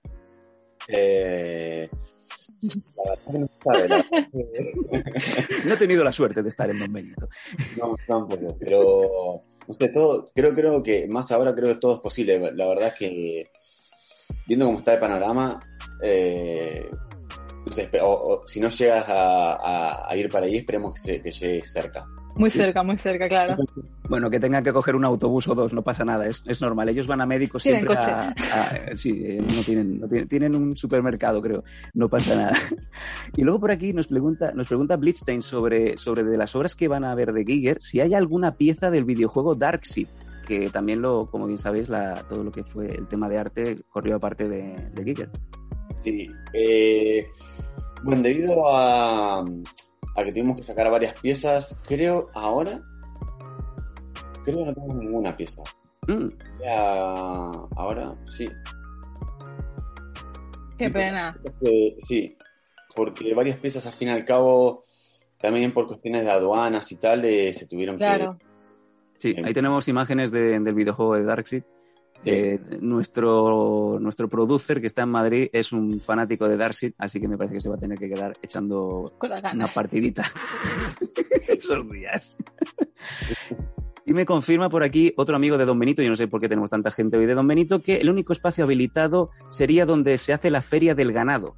[0.87, 1.89] Eh,
[3.65, 4.73] la verdad que
[5.65, 7.27] no he tenido la suerte de estar en Don Benito.
[7.77, 9.43] No, tampoco, pero
[9.93, 12.39] todo, creo, creo que más ahora creo que todo es posible.
[12.53, 13.51] La verdad es que
[14.47, 15.59] viendo cómo está el panorama,
[16.01, 16.89] eh,
[18.01, 21.31] o- o si no llegas a, a- a ir para ahí, esperemos que, se, que
[21.31, 22.05] llegue cerca.
[22.35, 23.57] Muy cerca, muy cerca, claro.
[24.07, 26.87] Bueno, que tengan que coger un autobús o dos, no pasa nada, es, es normal.
[26.87, 28.11] Ellos van a médicos Tienen siempre coche.
[28.11, 32.53] a, a- sí, eh, no tienen, no tienen, tienen un supermercado, creo, no pasa nada.
[33.35, 36.87] Y luego por aquí nos pregunta, nos pregunta Blitzstein sobre, sobre de las obras que
[36.87, 40.07] van a ver de Giger, si hay alguna pieza del videojuego Darkseid,
[40.47, 43.79] que también lo, como bien sabéis, la, todo lo que fue el tema de arte
[43.89, 45.29] corrió aparte de, de Giger.
[46.03, 46.27] Sí.
[46.53, 47.27] eh,
[48.03, 52.81] bueno, debido a, a que tuvimos que sacar varias piezas, creo ahora,
[54.43, 55.61] creo que no tenemos ninguna pieza.
[56.07, 56.27] Mm,
[56.63, 57.11] Ya,
[57.75, 58.49] ahora sí.
[60.77, 61.35] Qué pena.
[62.01, 62.37] Sí,
[62.95, 64.85] porque varias piezas al fin y al cabo,
[65.39, 68.37] también por cuestiones de aduanas y tal, eh, se tuvieron Claro.
[69.17, 71.63] Sí, ahí tenemos imágenes de- del videojuego de Darkseid.
[72.25, 77.27] Eh, nuestro, nuestro producer que está en Madrid es un fanático de Darkseid, así que
[77.27, 79.13] me parece que se va a tener que quedar echando
[79.53, 80.23] una partidita
[81.47, 82.37] esos días.
[84.05, 86.49] Y me confirma por aquí otro amigo de Don Benito, yo no sé por qué
[86.49, 90.33] tenemos tanta gente hoy de Don Benito, que el único espacio habilitado sería donde se
[90.33, 91.55] hace la feria del ganado.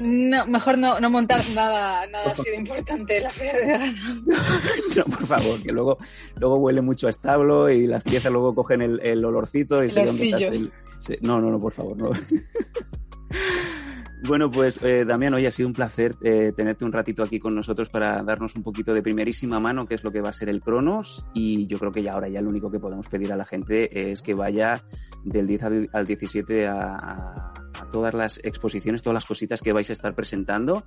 [0.00, 4.20] No, mejor no, no montar nada, nada así de importante en la feria de ganado.
[4.96, 5.98] No, por favor, que luego,
[6.40, 9.94] luego huele mucho a establo y las piezas luego cogen el, el olorcito y El
[10.18, 10.46] desastre.
[10.48, 12.10] El- se- No, no, no, por favor, no.
[14.26, 17.54] Bueno, pues eh, Damián, hoy ha sido un placer eh, tenerte un ratito aquí con
[17.54, 20.48] nosotros para darnos un poquito de primerísima mano qué es lo que va a ser
[20.48, 23.36] el Cronos y yo creo que ya ahora ya lo único que podemos pedir a
[23.36, 24.82] la gente es que vaya
[25.24, 29.72] del 10 al, al 17 a, a- a todas las exposiciones, todas las cositas que
[29.72, 30.84] vais a estar presentando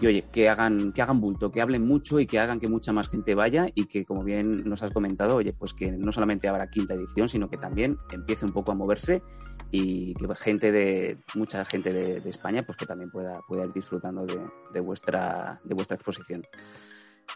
[0.00, 2.92] y oye, que hagan, que hagan bulto, que hablen mucho y que hagan que mucha
[2.92, 6.48] más gente vaya y que, como bien nos has comentado, oye, pues que no solamente
[6.48, 9.22] habrá quinta edición, sino que también empiece un poco a moverse
[9.70, 14.26] y que gente de, mucha gente de, España, pues que también pueda, pueda ir disfrutando
[14.26, 14.38] de,
[14.72, 16.44] de vuestra, de vuestra exposición.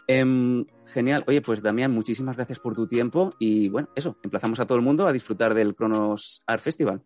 [0.07, 1.23] Em, genial.
[1.27, 4.83] Oye, pues Damián, muchísimas gracias por tu tiempo y bueno, eso, emplazamos a todo el
[4.83, 7.03] mundo a disfrutar del Cronos Art Festival.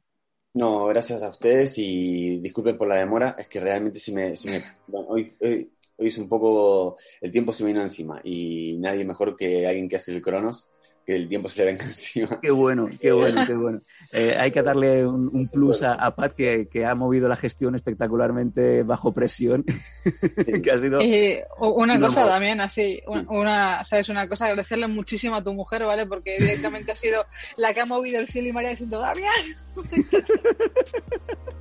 [0.53, 4.49] No, gracias a ustedes y disculpen por la demora, es que realmente se me, se
[4.51, 8.77] me- bueno, hoy, hoy, hoy es un poco, el tiempo se me vino encima y
[8.77, 10.69] nadie mejor que alguien que hace el Cronos,
[11.05, 12.39] que el tiempo se le venga encima.
[12.41, 13.81] Qué bueno, qué bueno, qué bueno.
[14.13, 17.35] Eh, hay que darle un, un plus a, a Pat que, que ha movido la
[17.35, 19.65] gestión espectacularmente bajo presión,
[20.63, 20.99] que ha sido...
[21.01, 22.25] Eh, o- una cosa.
[22.25, 26.05] Damián, así, un- una, sabes, una cosa, agradecerle muchísimo a tu mujer, ¿vale?
[26.05, 27.25] Porque directamente ha sido
[27.57, 29.33] la que ha movido el cielo y María diciendo, Damián,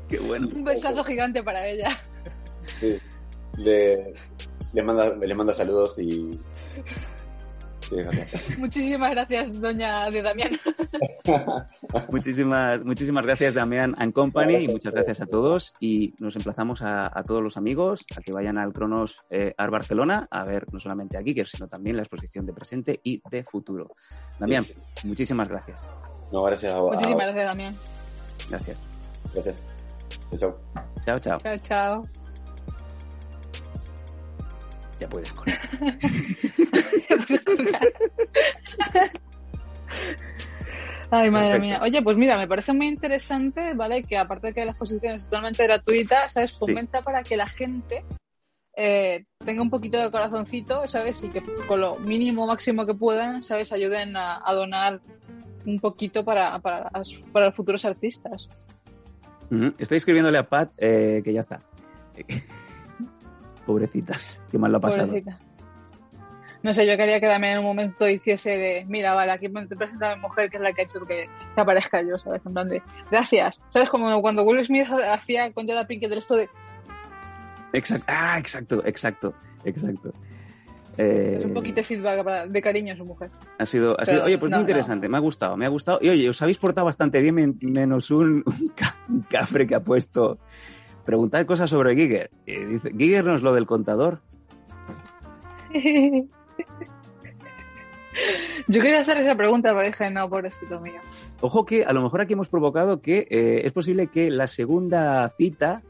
[0.09, 0.49] Qué bueno.
[0.53, 1.91] un besazo gigante para ella.
[2.81, 2.99] Sí.
[3.57, 4.15] Le,
[4.73, 6.31] le manda, le manda saludos y...
[8.59, 10.53] Muchísimas gracias, doña de Damián.
[12.11, 14.71] Muchísimas, muchísimas gracias, Damián and Company, Gracias.
[14.71, 15.75] y muchas gracias a todos.
[15.81, 19.73] Y nos emplazamos a, a todos los amigos a que vayan al Cronos eh, Art
[19.73, 23.43] Barcelona a ver no solamente a Giger, sino también la exposición de presente y de
[23.45, 23.95] futuro.
[24.39, 24.79] Damián, Sí.
[25.05, 25.87] muchísimas gracias.
[26.33, 27.77] No, gracias a, Muchísimas gracias, Damián.
[28.49, 28.77] Gracias.
[29.35, 29.63] Gracias.
[30.37, 30.59] Chao.
[31.07, 31.39] Chao, chao.
[31.39, 32.20] Chao, chao.
[35.01, 35.55] Ya puedes correr.
[41.13, 41.67] Ay, madre Perfecto.
[41.67, 41.81] mía.
[41.83, 44.03] Oye, pues mira, me parece muy interesante, ¿vale?
[44.03, 46.57] Que aparte de que la exposición es totalmente gratuita, ¿sabes?
[46.57, 48.05] Fomenta para que la gente
[48.77, 51.23] eh, tenga un poquito de corazoncito, ¿sabes?
[51.25, 53.73] Y que con lo mínimo máximo que puedan, ¿sabes?
[53.73, 55.01] Ayuden a, a donar
[55.67, 56.91] un poquito para, para,
[57.33, 58.49] para los futuros artistas.
[59.79, 61.61] Estoy escribiéndole a Pat eh, que ya está.
[63.71, 64.15] Pobrecita,
[64.51, 65.07] qué mal lo ha pasado.
[65.09, 65.39] Pobrecita.
[66.63, 69.77] No sé, yo quería que también en un momento hiciese de, mira, vale, aquí te
[69.77, 72.43] presenta a mi mujer, que es la que ha hecho que, que aparezca yo, ¿sabes?
[72.45, 73.61] En plan de, gracias.
[73.71, 73.89] ¿Sabes?
[73.89, 76.49] Como cuando Will Smith hacía con Jada Pinkett esto de,
[77.73, 78.05] Exacto.
[78.09, 80.13] Ah, exacto, exacto, exacto.
[80.99, 83.31] Eh, es un poquito de feedback para- de cariño a su mujer.
[83.59, 85.69] Ha sido, ha Pero sido- oye, pues no, muy interesante, me ha gustado, me ha
[85.71, 85.99] gustado.
[86.03, 88.45] Y oye, os habéis portado bastante bien, men- menos un
[89.31, 90.39] cafre que ha puesto.
[91.05, 92.31] Preguntad cosas sobre Giger.
[92.47, 94.21] Eh, dice, Giger no es lo del contador.
[98.69, 101.01] Yo quería hacer esa pregunta, pero dije, no, pobrecito mío.
[101.41, 105.33] Ojo que a lo mejor aquí hemos provocado que eh, es posible que la segunda
[105.37, 105.83] cita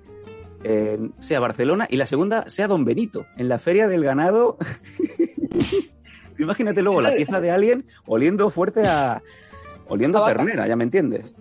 [0.62, 4.58] eh, sea Barcelona y la segunda sea Don Benito, en la Feria del Ganado.
[6.38, 9.22] Imagínate luego la pieza de alguien oliendo fuerte a.
[9.88, 11.34] oliendo A ternera, ya me entiendes.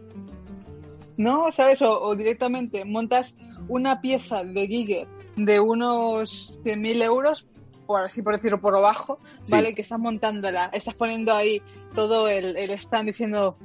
[1.17, 1.81] No, ¿sabes?
[1.81, 3.35] O, o directamente montas
[3.69, 7.47] una pieza de Giger de unos 100.000 euros,
[7.87, 9.51] por así por decirlo, por abajo, Sí.
[9.53, 9.73] ¿vale?
[9.73, 11.61] Que estás montándola, estás poniendo ahí
[11.95, 13.55] todo el, el stand diciendo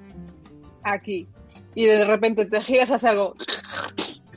[0.82, 1.26] aquí.
[1.74, 3.34] Y de repente te giras hacia algo.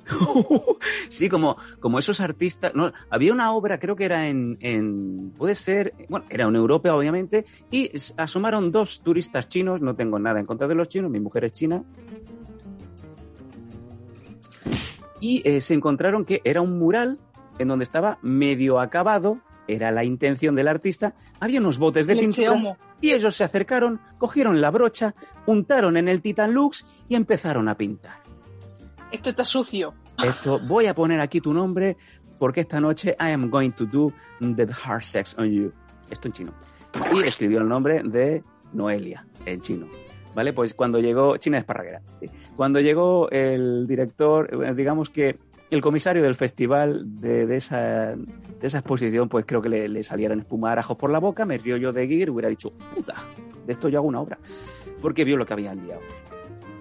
[1.10, 2.74] sí, como, como esos artistas.
[2.74, 5.32] No, había una obra, creo que era en, en.
[5.38, 5.94] Puede ser.
[6.10, 7.46] Bueno, era en Europa, obviamente.
[7.72, 9.82] Y asomaron dos turistas chinos.
[9.82, 11.12] No tengo nada en contra de los chinos.
[11.12, 11.84] Mi mujer es china.
[15.20, 17.20] Y eh, se encontraron que era un mural
[17.60, 19.40] en donde estaba medio acabado.
[19.68, 21.16] Era la intención del artista.
[21.40, 22.78] Había unos botes de pintura.
[23.02, 25.14] Y ellos se acercaron, cogieron la brocha,
[25.46, 28.22] untaron en el Titan Lux y empezaron a pintar.
[29.12, 29.94] Esto está sucio.
[30.24, 31.98] Esto, voy a poner aquí tu nombre
[32.40, 35.72] porque esta noche I am going to do the hard sex on you.
[36.10, 36.54] Esto en chino.
[37.14, 39.88] Y escribió el nombre de Noelia en chino.
[40.38, 40.54] ¿Vale?
[40.54, 42.04] Pues cuando llegó, China Esparraguera.
[42.20, 42.30] sí.
[42.56, 45.40] Cuando llegó el director, eh, digamos que
[45.72, 50.04] el comisario del festival de, de esa, de esa exposición, pues creo que le, le
[50.04, 53.16] salieron espumarajos por la boca, me río yo de Gear hubiera dicho, puta,
[53.66, 54.38] de esto yo hago una obra.
[55.02, 56.02] Porque vio lo que habían liado.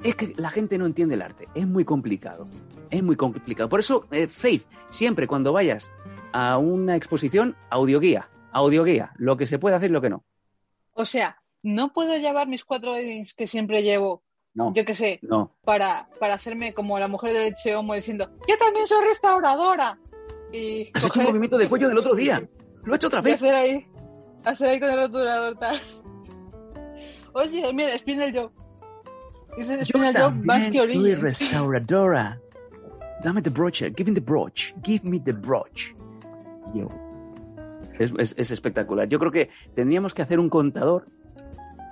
[0.05, 2.45] Es que la gente no entiende el arte, es muy complicado.
[2.91, 3.71] Es muy complicado.
[3.71, 5.91] Por eso, eh, Faith, siempre cuando vayas
[6.33, 10.25] a una exposición, audioguía, audioguía, lo que se puede hacer y lo que no.
[10.93, 14.23] O sea, no puedo llevar mis cuatro weddings que siempre llevo,
[14.55, 15.53] No, yo qué sé, no.
[15.65, 19.99] para, para hacerme como la mujer del Leche Homo diciendo, yo también soy restauradora.
[20.53, 22.41] Y Has hecho un coger- movimiento de cuello del otro día.
[22.85, 23.35] Lo he hecho otra y vez.
[23.35, 23.87] hacer ahí,
[24.45, 25.81] hacer ahí con el rotulador tal.
[27.33, 28.51] Oye, mira, Spinel Joe.
[29.57, 31.21] Dice Spinel Joe, Bansky Origins.
[31.21, 32.41] restauradora.
[33.23, 35.95] Dame the brooch, give me the brooch, give me the brooch.
[36.75, 36.89] Yo.
[37.99, 39.09] Es, es- es espectacular.
[39.09, 41.07] Yo creo que tendríamos que hacer un contador,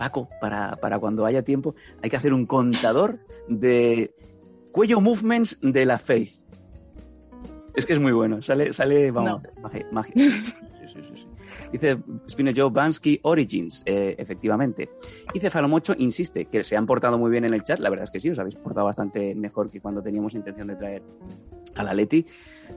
[0.04, 4.14] Paco, para, para cuando haya tiempo, hay que hacer un contador de
[4.70, 6.44] cuello movements de la Faith.
[7.74, 8.42] Es que es muy bueno.
[8.42, 9.86] Sale, sale vamos, magia.
[9.90, 10.12] magia.
[10.16, 11.28] Sí, sí, sí, sí.
[11.72, 11.96] Dice
[12.28, 14.90] Spinner Joe Bansky Origins, eh, efectivamente.
[15.32, 17.78] Y Cefalomocho insiste que se han portado muy bien en el chat.
[17.80, 20.76] La verdad es que sí, os habéis portado bastante mejor que cuando teníamos intención de
[20.76, 21.02] traer
[21.76, 22.26] a la Leti.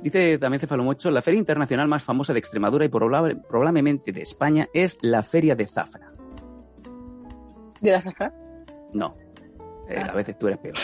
[0.02, 4.70] Dice también Cefalomocho, la feria internacional más famosa de Extremadura y probable- probablemente de España
[4.74, 6.14] es la Feria de Zafra.
[7.82, 8.34] ¿De la zafra?
[8.94, 9.16] No,
[9.90, 10.10] Eh, Ah.
[10.12, 10.76] a veces tú eres peor.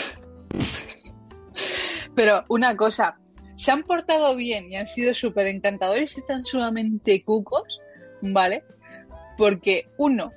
[2.14, 3.18] Pero una cosa,
[3.56, 7.80] se han portado bien y han sido súper encantadores y están sumamente cucos,
[8.22, 8.64] ¿vale?
[9.36, 10.32] Porque, uno,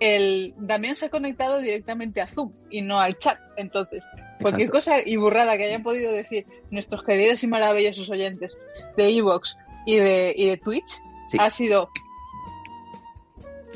[0.00, 3.38] el Damián se ha conectado directamente a Zoom y no al chat.
[3.56, 4.04] Entonces,
[4.40, 4.72] cualquier Exacto.
[4.72, 8.56] cosa y burrada que hayan podido decir nuestros queridos y maravillosos oyentes
[8.96, 11.38] de Evox y de, y de Twitch Sí.
[11.40, 11.90] ha sido.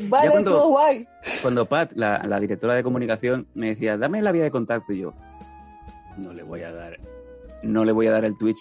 [0.09, 1.07] Vale, cuando- todo guay.
[1.43, 5.01] Cuando Pat, la, la directora de comunicación, me decía, dame la vía de contacto, y
[5.01, 5.15] yo,
[6.17, 6.99] no le voy a dar,
[7.63, 8.61] no le voy a dar el Twitch,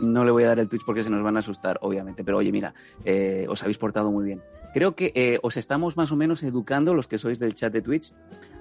[0.00, 2.22] no le voy a dar el Twitch porque se nos van a asustar, obviamente.
[2.24, 4.42] Pero oye, mira, eh, os habéis portado muy bien.
[4.74, 7.80] Creo que eh, os estamos más o menos educando, los que sois del chat de
[7.82, 8.12] Twitch,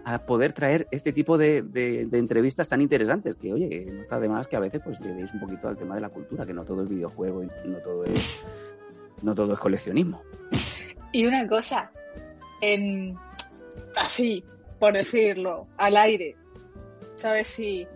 [0.05, 3.36] a poder traer este tipo de, de- de entrevistas tan interesantes.
[3.36, 5.76] Que, oye, no está de más que a veces pues le deis un poquito al
[5.78, 8.32] tema de la cultura, que no todo es videojuego y no todo es,
[9.22, 10.22] no todo es coleccionismo.
[11.12, 11.91] Y una cosa,
[12.62, 13.16] en
[13.95, 14.43] así,
[14.80, 16.36] por decirlo, al aire,
[17.16, 17.47] ¿sabes?
[17.49, 17.88] Si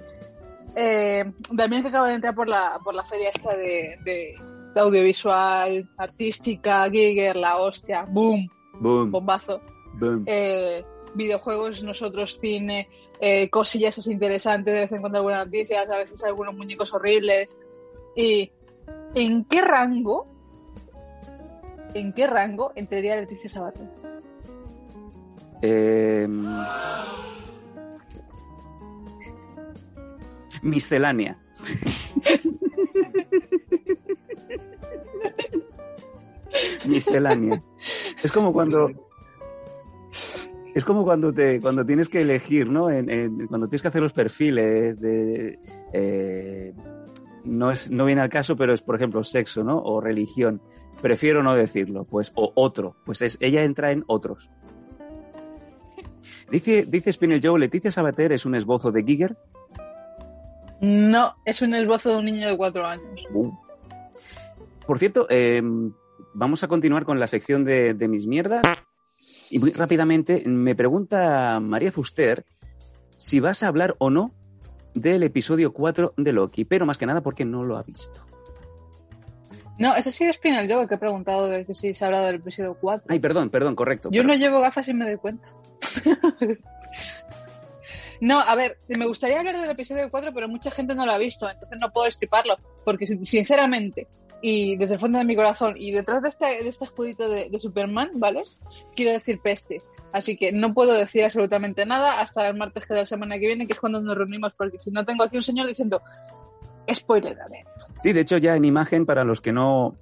[0.76, 4.36] eh, Damián que acaba de entrar por la, por la feria esta de, de-
[4.74, 8.48] de audiovisual, artística, Giger, la hostia, boom,
[8.80, 9.60] Boom, bombazo.
[9.96, 10.24] boom.
[10.26, 12.88] Eh, videojuegos, nosotros cine,
[13.20, 17.58] eh, cosillas así interesantes, de vez en cuando algunas noticias, a veces algunos muñecos horribles.
[18.16, 18.50] ¿Y
[19.14, 20.26] en qué rango,
[21.94, 23.88] en qué rango entraría Leticia Sabater?
[25.62, 26.28] Eh,
[30.62, 31.38] miscelánea.
[36.86, 37.62] miscelánea.
[38.24, 38.90] Es como cuando
[40.74, 42.90] es como cuando te cuando tienes que elegir, ¿no?
[42.90, 45.60] En- en- cuando tienes que hacer los perfiles de
[45.94, 46.74] eh,
[47.44, 49.78] no es no viene al caso, pero es por ejemplo sexo, ¿no?
[49.82, 50.62] O religión.
[51.02, 54.50] Prefiero no decirlo, pues o otro, pues es ella entra en otros.
[56.50, 59.38] Dice dice Spinel Joe, Leticia Sabater es un esbozo de Giger.
[60.82, 63.22] No, es un esbozo de un niño de cuatro años.
[63.34, 63.52] Uh.
[64.86, 65.62] Por cierto, eh,
[66.34, 68.64] vamos a continuar con la sección de, de mis mierdas.
[69.50, 72.46] Y muy rápidamente me pregunta María Fuster
[73.18, 74.32] si vas a hablar o no
[74.94, 78.26] del episodio 4 de Loki, pero más que nada porque no lo ha visto.
[79.80, 82.28] No, ese sí es Spinal Joe que he preguntado de que si se ha hablado
[82.28, 83.06] del episodio 4.
[83.10, 84.10] Ay, perdón, perdón, correcto.
[84.12, 85.48] Yo no llevo gafas y me doy cuenta.
[88.22, 91.18] no, a ver, me gustaría hablar del episodio 4, pero mucha gente no lo ha
[91.18, 94.08] visto, entonces no puedo estriparlo, porque sin- sinceramente,
[94.44, 97.50] y desde el fondo de mi corazón, y detrás de este, de este escudito de,
[97.50, 98.42] de Superman, ¿vale?
[98.96, 99.92] Quiero decir pestes.
[100.14, 103.48] Así que no puedo decir absolutamente nada hasta el martes que de la semana que
[103.48, 106.02] viene, que es cuando nos reunimos, porque si no tengo aquí un señor diciendo,
[106.94, 107.66] spoiler, a ver.
[108.02, 109.96] Sí, de hecho ya en imagen para los que no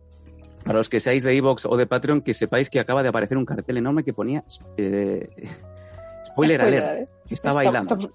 [0.64, 3.38] para los que seáis de Evox o de Patreon, que sepáis que acaba de aparecer
[3.38, 4.44] un cartel enorme que ponía
[4.78, 5.30] eh,
[6.26, 7.08] spoiler, alert, ¿eh?
[7.28, 7.96] que está bailando.
[7.96, 8.10] Está,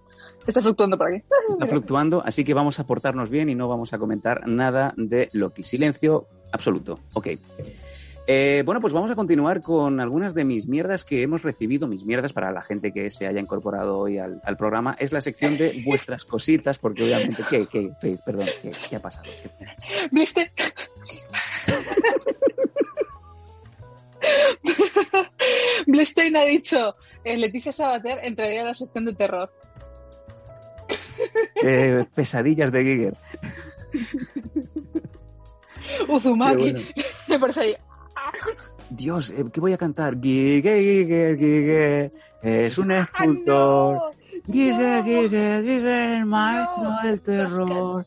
[0.46, 1.22] está fluctuando por aquí.
[1.50, 5.30] Está fluctuando, así que vamos a portarnos bien y no vamos a comentar nada de
[5.32, 5.62] Loki.
[5.62, 7.00] Silencio absoluto.
[7.14, 7.28] Ok.
[8.26, 12.06] Eh, bueno, pues vamos a continuar con algunas de mis mierdas que hemos recibido, mis
[12.06, 14.96] mierdas para la gente que se haya incorporado hoy al, al programa.
[14.98, 18.20] Es la sección de vuestras cositas, porque obviamente, ¿qué, qué, Faith?
[18.24, 19.24] Perdón, ¿qué, qué ha pasado?
[19.24, 20.52] ¿Qué- ¿Viste?
[25.86, 29.52] Blestein ha dicho, eh, Leticia Sabater entraría en la sección de terror.
[31.62, 33.16] Eh, pesadillas de Giger.
[36.08, 36.80] Uzumaki, bueno.
[37.28, 37.76] me parece ahí.
[38.90, 40.20] Dios, eh, ¿qué voy a cantar?
[40.20, 42.12] Giger, Giger, Giger,
[42.42, 43.96] es un escultor.
[43.96, 44.10] ¡Ah,
[44.46, 44.52] no!
[44.52, 45.06] Giger,
[45.84, 48.06] el maestro No, del terror.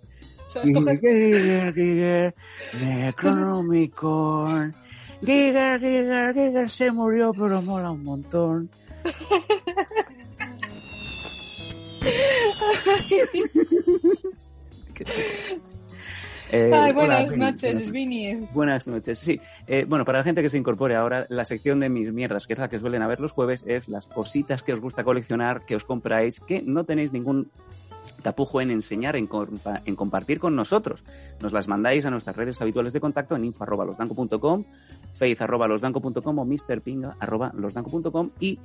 [0.50, 1.00] ¿Sabes coger?
[1.00, 2.36] Giger, Giger,
[2.82, 4.76] Necronomicon.
[5.22, 8.70] Giger, Giger, Giger se murió, pero mola un montón.
[16.52, 17.46] Eh, Ay, hola, buenas Vini.
[17.46, 18.36] noches, Vini.
[18.54, 19.40] Buenas noches, sí.
[19.68, 22.54] Eh, bueno, para la gente que se incorpore ahora, la sección de mis mierdas, que
[22.54, 25.76] es la que suelen haber los jueves, es las cositas que os gusta coleccionar, que
[25.76, 27.52] os compráis, que no tenéis ningún
[28.22, 31.04] tapujo en enseñar, en, compa- en compartir con nosotros.
[31.42, 34.64] Nos las mandáis a nuestras redes habituales de contacto en info.losdanco.com,
[35.14, 38.60] faith.losdanco.com o mrpinga.losdanco.com y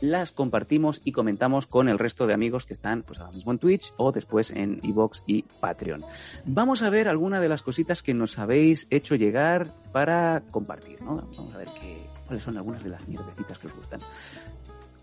[0.00, 3.58] las compartimos y comentamos con el resto de amigos que están pues ahora mismo en
[3.58, 6.04] Twitch o después en iVoox y Patreon.
[6.44, 11.28] Vamos a ver algunas de las cositas que nos habéis hecho llegar para compartir, ¿no?
[11.36, 14.00] Vamos a ver qué, cuáles son algunas de las mierdecitas que os gustan.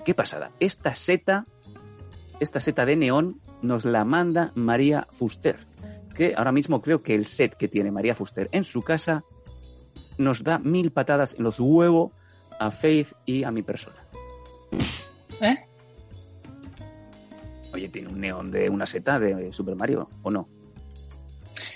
[0.06, 0.52] Qué pasada.
[0.60, 1.46] Esta seta,
[2.40, 5.68] esta seta de neón nos la manda María Fuster,
[6.16, 9.24] que ahora mismo creo que el set que tiene María Fuster en su casa
[10.18, 12.12] nos da mil patadas en los huevos
[12.60, 14.11] a Faith y a mi persona.
[15.42, 15.56] ¿Eh?
[17.74, 20.48] Oye, tiene un neón de una seta de Super Mario, ¿o no?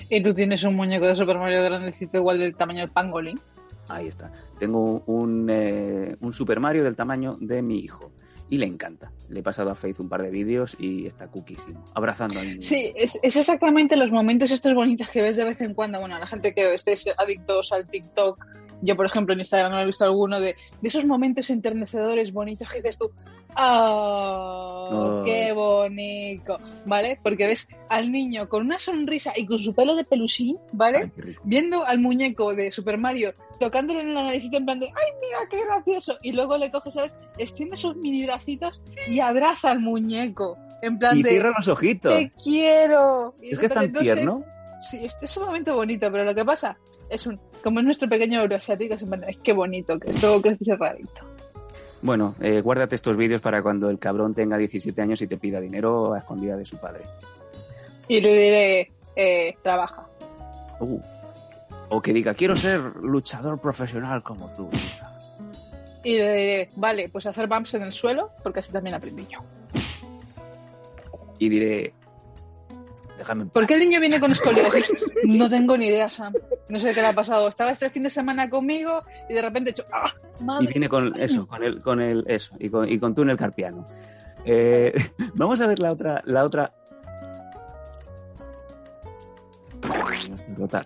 [0.09, 3.39] Y tú tienes un muñeco de Super Mario grandecito igual del tamaño del pangolín.
[3.87, 4.31] Ahí está.
[4.59, 8.11] Tengo un, eh, un Super Mario del tamaño de mi hijo.
[8.47, 9.11] Y le encanta.
[9.29, 11.83] Le he pasado a Faith un par de vídeos y está cuquísimo.
[11.95, 12.61] Abrazando al niño.
[12.61, 15.99] Sí, es, es exactamente los momentos estos bonitos que ves de vez en cuando.
[15.99, 18.45] Bueno, la gente que estéis adictos al TikTok,
[18.85, 22.69] yo por ejemplo en Instagram no he visto alguno de, de esos momentos enternecedores bonitos
[22.71, 23.11] que dices tú,
[23.57, 26.57] ¡oh, qué bonito!
[26.85, 27.19] ¿Vale?
[27.21, 31.11] Porque ves al niño con una sonrisa y con su pelo de pelusín, ¿vale?
[31.15, 35.11] Ay, viendo al muñeco de Super Mario tocándole en la naricita en plan de ¡ay,
[35.21, 36.17] mira qué gracioso!
[36.21, 37.15] Y luego le coge, ¿sabes?
[37.37, 40.57] Extiende sus mini bracitos y abraza al muñeco.
[40.81, 42.13] En plan Y de cierra los ojitos.
[42.13, 43.33] ¡te quiero!
[43.41, 44.43] Y Es que es tan no sé- tierno.
[44.77, 46.77] Sí, es, es un momento bonito, pero lo que pasa
[47.09, 51.21] es un como es nuestro pequeño euroasiático, es, que bonito, que esto crece ese rarito.
[52.03, 55.59] Bueno, eh, guárdate estos vídeos para cuando el cabrón tenga 17 años y te pida
[55.59, 57.01] dinero a escondida de su padre.
[58.07, 60.07] Y le diré, eh, trabaja.
[60.79, 60.99] Uh.
[61.89, 64.69] O que diga, quiero ser luchador profesional como tú.
[64.71, 65.11] hija".
[66.03, 69.39] y le diré, vale, pues hacer bumps en el suelo, porque así también aprendí yo.
[71.39, 71.93] Y diré,
[73.17, 73.45] déjame.
[73.47, 74.91] ¿Por qué el niño viene con escoliosis?
[75.25, 76.33] No tengo ni idea, Sam.
[76.69, 77.47] No sé qué le ha pasado.
[77.47, 80.13] Estaba este fin de semana conmigo y de repente he hecho, ¡ah!
[80.39, 80.67] Y Madre.
[80.67, 83.87] viene con eso, con el, con el, eso, y con, y con túnel carpiano.
[84.45, 84.93] Eh,
[85.33, 86.71] vamos a ver la otra, la otra.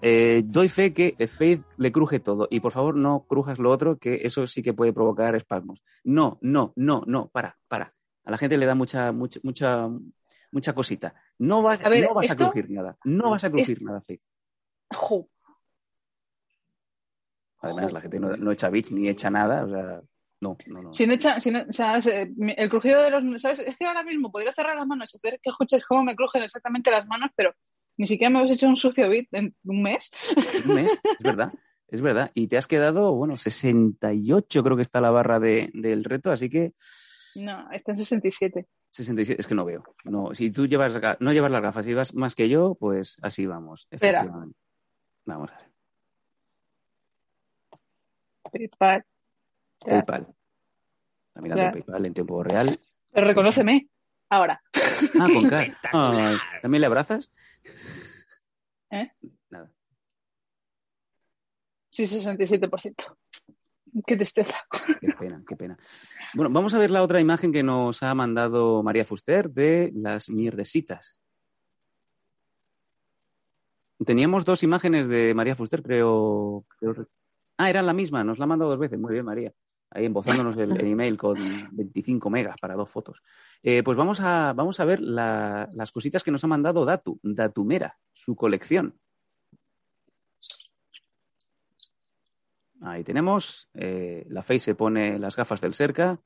[0.02, 3.98] Eh, doy fe que Faith le cruje todo y por favor no crujas lo otro
[3.98, 5.82] que eso sí que puede provocar espasmos.
[6.04, 7.94] No, no, no, no, para, para.
[8.26, 9.90] A la gente le da mucha, mucha, mucha,
[10.52, 11.14] mucha cosita.
[11.38, 12.98] No vas, A ver, no vas esto- a crujir nada.
[13.04, 14.22] No vas a crujir nada, Faith.
[14.94, 15.30] Jo,
[17.62, 19.66] Además, la gente no, no echa bits ni echa nada.
[19.66, 20.02] O sea,
[20.42, 20.94] no, no, no.
[20.94, 23.60] Si no echa, si no- o sea, se- el crujido de los, ¿sabes?
[23.60, 26.42] Es que ahora mismo podría cerrar las manos y hacer que escuches cómo me crujen
[26.44, 27.54] exactamente las manos, pero
[27.98, 30.10] ni siquiera me habéis hecho un sucio beat en un mes.
[30.66, 31.52] Un mes, es verdad,
[31.90, 32.32] es verdad.
[32.34, 36.50] Y te has quedado, bueno, 68 creo que está la barra de, del reto, así
[36.50, 36.74] que
[37.36, 38.68] No, está en 67.
[38.92, 39.84] 67, es que no veo.
[40.04, 43.46] No, si tú llevas, no llevas las gafas y vas más que yo, pues así
[43.46, 43.88] vamos.
[43.92, 44.20] Espera.
[44.20, 44.58] efectivamente.
[45.26, 45.70] Vamos a ver.
[48.52, 49.06] PayPal.
[49.86, 49.92] Ya.
[49.92, 50.28] PayPal.
[51.28, 51.72] Está mirando Ya.
[51.72, 52.80] PayPal en tiempo real.
[53.12, 53.90] Pero reconóceme.
[54.30, 54.62] Ahora.
[55.20, 55.78] Ah, con K.
[55.94, 57.32] Ay, ¿También le abrazas?
[58.92, 59.12] ¿Eh?
[59.50, 59.72] Nada.
[61.92, 63.18] Sí, 67%.
[64.06, 64.58] Qué tristeza.
[65.02, 65.78] Qué pena, qué pena.
[66.34, 70.30] Bueno, vamos a ver la otra imagen que nos ha mandado María Fuster de las
[70.30, 71.20] mierdesitas.
[74.06, 76.66] Teníamos dos imágenes de María Fuster, creo.
[77.58, 78.98] Ah, eran la misma, nos la ha mandado dos veces.
[78.98, 79.52] Muy bien, María.
[79.92, 81.38] Ahí embozándonos el, el email con
[81.72, 83.22] 25 megas para dos fotos.
[83.64, 87.20] Eh, pues vamos a, vamos a ver la- las cositas que nos ha mandado Datu,
[87.24, 89.00] Datumera, su colección.
[92.82, 93.70] Ahí tenemos.
[93.74, 96.20] eh, la Face se pone las gafas del cerca.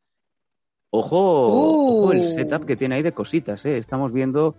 [0.90, 1.48] Ojo,
[2.00, 2.24] ojo el Uh.
[2.24, 3.66] setup que tiene ahí de cositas.
[3.66, 3.78] eh.
[3.78, 4.56] Estamos viendo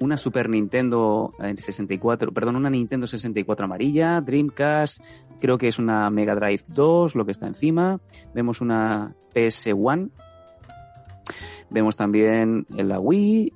[0.00, 5.02] una Super Nintendo en 64, perdón, una Nintendo 64 amarilla, Dreamcast,
[5.40, 8.00] creo que es una Mega Drive 2, lo que está encima.
[8.34, 10.10] Vemos una PS1.
[11.70, 13.52] Vemos también la Wii,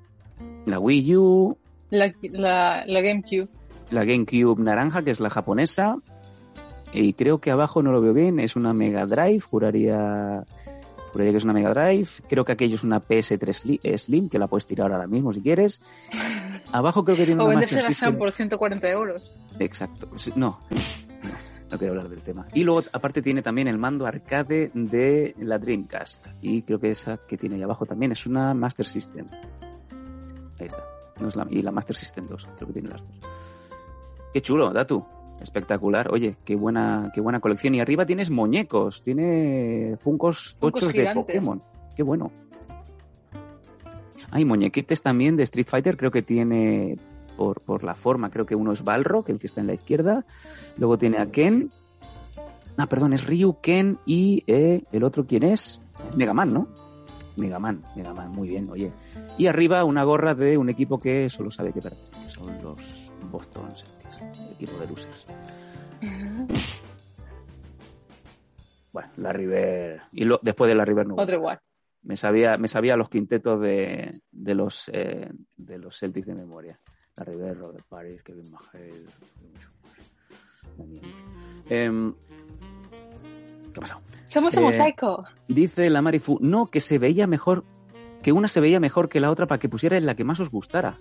[0.67, 1.59] la Wii U,
[1.91, 3.49] La, la, la GameCube.
[3.91, 5.97] la GameCube naranja, que es la japonesa.
[6.93, 10.45] Y creo que abajo no lo veo bien, es una Mega Drive, juraría,
[11.13, 12.09] juraría que es una Mega Drive.
[12.29, 15.33] Creo que aquello es una PS3 Sli- eh, Slim, que la puedes tirar ahora mismo
[15.33, 15.81] si quieres.
[16.73, 18.17] Abajo creo que tiene O una Master System.
[18.19, 19.33] por 140 euros.
[19.59, 20.09] Exacto.
[20.37, 21.31] No, no,
[21.71, 22.47] no quiero hablar del tema.
[22.55, 26.27] Y luego, aparte, tiene también el mando arcade de la Dreamcast.
[26.41, 29.27] Y creo que esa que tiene ahí abajo también es una Master System.
[30.59, 30.83] Ahí está.
[31.21, 33.17] No es la- y la Master System 2, creo que tiene las dos.
[34.33, 35.05] Qué chulo, Datu.
[35.41, 36.13] Espectacular.
[36.13, 37.75] Oye, qué buena, qué buena colección.
[37.75, 41.13] Y arriba tienes muñecos, tiene Funcos Funkos tochos de.
[41.15, 41.63] Pokémon.
[41.97, 42.31] Qué bueno.
[44.31, 46.99] Hay muñequites también de Street Fighter, creo que tiene
[47.37, 50.25] por, por la forma, creo que uno es Balrog, el que está en la izquierda.
[50.77, 51.73] Luego tiene a Ken.
[52.77, 55.81] Ah, perdón, es Ryu, Ken y eh, el otro, ¿quién es?
[56.17, 56.69] Mega Man, ¿no?
[57.37, 58.93] Mega Man, Mega Man, muy bien, oye.
[59.39, 63.11] Y arriba una gorra de un equipo que solo sabe que perder, que son los
[63.31, 65.27] Boston Celtics, el equipo de losers.
[68.93, 70.03] Bueno, la River.
[70.13, 71.15] Y lo- después de la River no.
[71.17, 71.61] Otro igual.
[72.03, 76.81] Me sabía, me sabía los quintetos de, de los eh, de los Celtics de memoria.
[77.17, 79.07] La River, Robert Paris, Kevin Magel.
[81.69, 82.15] Em,
[83.73, 84.01] ¿Qué ha pasado?
[84.27, 85.25] Somos Eh, un mosaico.
[85.49, 87.65] Dice la Marifu, no, que se veía mejor,
[88.23, 90.51] que una se veía mejor que la otra para que pusierais la que más os
[90.51, 90.99] gustara.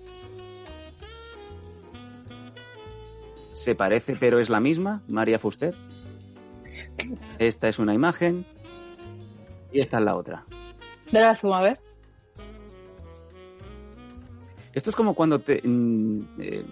[3.54, 5.76] Se parece, pero es la misma, María Fuster.
[7.40, 8.46] Esta es una imagen
[9.72, 10.46] y esta es la otra.
[11.12, 11.80] Dale la zoom, a ver.
[14.74, 15.62] Esto es como cuando te...
[15.64, 16.66] mm, eh,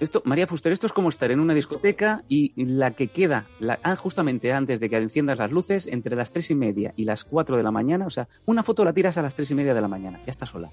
[0.00, 3.78] esto, María Fuster, esto es como estar en una discoteca y la que queda, la,
[3.82, 7.24] ah, justamente antes de que enciendas las luces, entre las tres y media y las
[7.24, 9.74] cuatro de la mañana, o sea, una foto la tiras a las tres y media
[9.74, 10.70] de la mañana, ya está sola.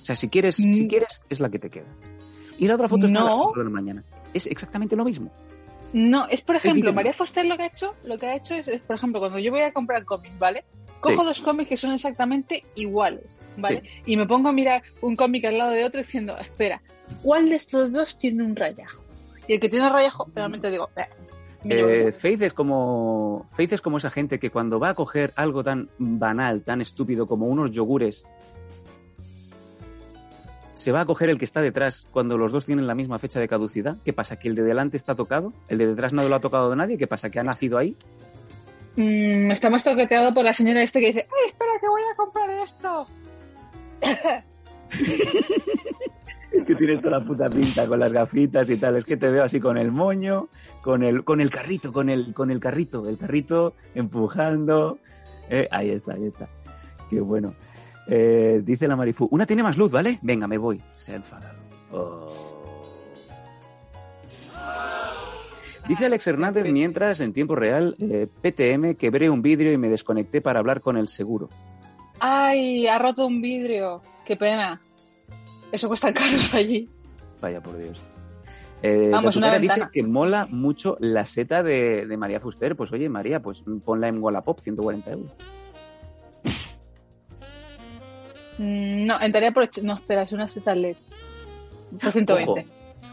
[0.00, 0.72] O sea, si quieres, Mm.
[0.72, 1.86] si quieres, es la que te queda.
[2.58, 3.42] Y la otra foto está a las No.
[3.44, 4.04] cuatro de la mañana.
[4.34, 5.30] Es exactamente lo mismo.
[5.92, 6.92] No, es por ejemplo?
[6.94, 9.38] María Foster lo que ha hecho, lo que ha hecho es, es, por ejemplo, cuando
[9.38, 10.64] yo voy a comprar cómics, ¿vale?
[11.02, 11.26] Cojo Sí.
[11.26, 13.82] dos cómics que son exactamente iguales, ¿vale?
[14.06, 16.80] Y me pongo a mirar un cómic al lado de otro diciendo, espera,
[17.22, 19.02] ¿cuál de estos dos tiene un rayajo?
[19.48, 21.06] Y el que tiene rayajo, realmente digo, eh,
[21.64, 22.12] Eh.
[22.12, 25.90] Faith es como Faith es como esa gente que cuando va a coger algo tan
[25.98, 28.24] banal, tan estúpido como unos yogures
[30.74, 33.38] se va a coger el que está detrás cuando los dos tienen la misma fecha
[33.38, 33.96] de caducidad?
[34.04, 34.38] ¿Qué pasa?
[34.38, 35.52] ¿Que el de delante está tocado?
[35.68, 36.96] ¿El de detrás no lo ha tocado de nadie?
[36.98, 37.30] ¿Qué pasa?
[37.30, 37.96] ¿Que ha nacido ahí?
[38.96, 42.16] Mm, está más toqueteado por la señora este que dice, ¡ay, espera, que voy a
[42.16, 43.06] comprar esto!
[46.66, 48.96] que tienes toda la puta pinta con las gafitas y tal.
[48.96, 50.48] Es que te veo así con el moño,
[50.82, 54.98] con el, con el carrito, con el, con el carrito, el carrito empujando.
[55.48, 56.48] Eh, ahí está, ahí está.
[57.08, 57.54] Qué bueno.
[58.06, 60.18] Eh, dice la Marifú, una tiene más luz, ¿vale?
[60.22, 60.82] Venga, me voy.
[60.94, 61.58] Se ha enfadado.
[61.92, 62.31] Oh.
[65.88, 70.40] Dice Alex Hernández mientras en tiempo real eh, PTM quebré un vidrio y me desconecté
[70.40, 71.48] para hablar con el seguro.
[72.20, 72.86] ¡Ay!
[72.86, 74.00] Ha roto un vidrio.
[74.24, 74.80] ¡Qué pena!
[75.72, 76.88] Eso cuesta caros allí.
[77.40, 78.00] Vaya por Dios.
[78.84, 82.76] Eh, Vamos, una dice que mola mucho la seta de, de María Fuster.
[82.76, 85.32] Pues oye, María, pues ponla en Wallapop, 140 euros.
[88.58, 89.68] Mm, No, entraría por...
[89.82, 90.96] No, espera, es una seta LED.
[92.00, 92.50] Por 120.
[92.50, 92.60] Ojo,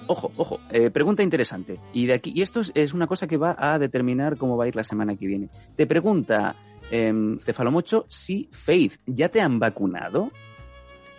[0.09, 1.79] ojo, eh, pregunta interesante.
[1.93, 4.67] Y de aquí, y esto es, una cosa que va a determinar cómo va a
[4.67, 5.49] ir la semana que viene.
[5.75, 6.55] Te pregunta
[6.91, 10.31] em, Cefalomocho si Faith, ¿ya te han vacunado?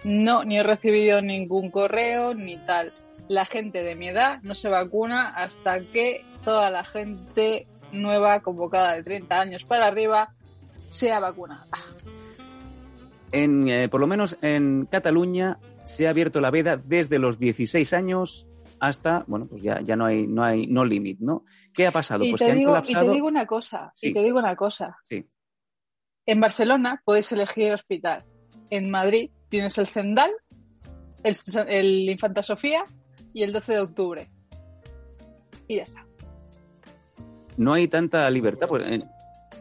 [0.03, 2.93] No, ni he recibido ningún correo ni tal.
[3.29, 8.95] La gente de mi edad no se vacuna hasta que toda la gente nueva convocada
[8.95, 10.33] de 30 años para arriba
[10.89, 11.67] sea vacunada.
[13.31, 17.93] En, eh, por lo menos en Cataluña se ha abierto la veda desde los 16
[17.93, 18.47] años
[18.81, 21.45] hasta, bueno, pues ya, ya no hay, no hay, no limit, ¿no?
[21.75, 22.25] ¿Qué ha pasado?
[22.25, 23.13] Y Pues te, que han digo, y te colapsado.
[23.13, 24.09] digo una cosa, Sí.
[24.09, 24.97] y te digo una cosa.
[25.05, 25.29] Sí.
[26.27, 28.25] En Barcelona puedes elegir el hospital.
[28.71, 30.31] En Madrid tienes el Zendal,
[31.23, 31.37] el,
[31.69, 32.85] el Infanta Sofía
[33.35, 34.31] y el 12 de octubre.
[35.69, 36.07] Y ya está.
[37.57, 38.69] no hay tanta libertad.
[38.69, 39.03] Pues, eh,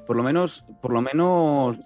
[0.07, 1.77] por lo menos, por lo menos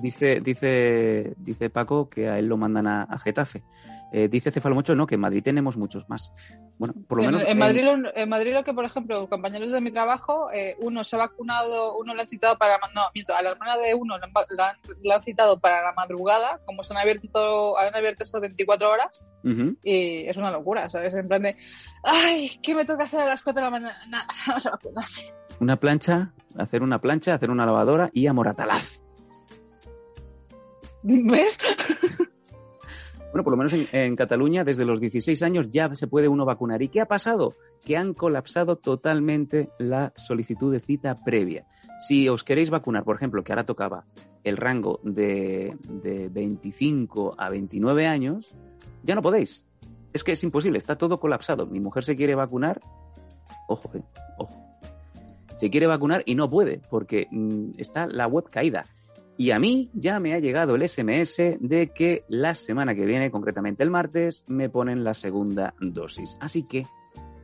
[0.00, 3.62] dice, dice, dice Paco que a él lo mandan a, a Getafe.
[4.10, 6.32] Eh, dice Cefalomocho, no, que en Madrid tenemos muchos más.
[6.78, 7.42] Bueno, por lo En, menos.
[7.42, 10.76] en en- Madrid, lo, en Madrid lo que, por ejemplo, compañeros de mi trabajo, eh,
[10.80, 12.78] uno se ha vacunado, uno lo han citado para...
[12.94, 16.94] No, miento, a la hermana de uno lo han, citado para la madrugada, como se
[16.94, 19.24] han abierto, han abierto esto 24 horas,
[19.82, 21.12] y es una locura, ¿sabes?
[21.14, 21.56] En plan de,
[22.02, 23.98] ay, ¿qué me toca hacer a las 4 de la mañana?
[24.08, 25.34] Nada, vamos a vacunarme.
[25.60, 29.02] Una plancha, hacer una plancha, hacer una lavadora y a Moratalaz.
[31.02, 31.58] ¿Ves?
[33.38, 36.82] Bueno, por lo menos en, Cataluña, desde los 16 años ya se puede uno vacunar.
[36.82, 37.54] ¿Y qué ha pasado?
[37.84, 41.64] Que han colapsado totalmente la solicitud de cita previa.
[42.00, 44.06] Si os queréis vacunar, por ejemplo, que ahora tocaba
[44.42, 48.56] el rango de, de 25 a 29 años,
[49.04, 49.64] ya no podéis.
[50.12, 51.64] Es que es imposible, está todo colapsado.
[51.64, 52.80] Mi mujer se quiere vacunar,
[53.68, 54.02] ojo, eh,
[54.38, 54.66] ojo.
[55.54, 58.84] Se quiere vacunar y no puede porque mm, está la web caída.
[59.38, 63.30] Y a mí ya me ha llegado el SMS de que la semana que viene,
[63.30, 66.36] concretamente el martes, me ponen la segunda dosis.
[66.40, 66.86] Así que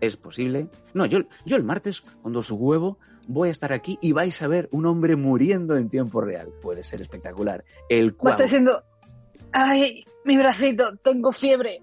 [0.01, 0.69] es posible.
[0.93, 4.49] No, yo, yo el martes, cuando su huevo, voy a estar aquí y vais a
[4.49, 6.49] ver un hombre muriendo en tiempo real.
[6.61, 7.65] Puede ser espectacular.
[7.89, 8.33] El cual.
[8.33, 8.83] estar diciendo,
[9.53, 11.81] ay, mi bracito, tengo fiebre.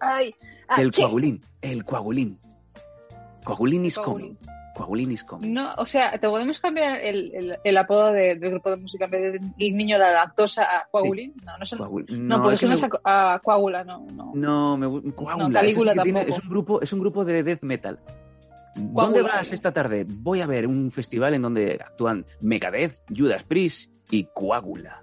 [0.00, 0.34] Ay,
[0.76, 1.02] El achí".
[1.02, 1.40] coagulín.
[1.62, 2.38] El coagulín.
[3.44, 4.34] Coagulín is Coagulín.
[4.36, 4.59] coming.
[4.80, 5.52] Coagulín is coming.
[5.52, 9.04] No, o sea, te podemos cambiar el, el, el apodo de- del grupo de música
[9.06, 11.34] en vez de el niño de la lactosa a coagulín.
[11.44, 14.32] No, no, son, Coagul- no, porque es que suena me- a, a coágula, no, no.
[14.34, 15.48] No, me gu- Coágula.
[15.48, 16.38] No, Calígula que tiene- tampoco.
[16.38, 17.98] es un grupo, es un grupo de death metal.
[18.76, 20.06] ¿Dónde vas esta tarde?
[20.08, 25.02] Voy a ver un festival en donde actúan Megadeth, Judas Priest y Coágula.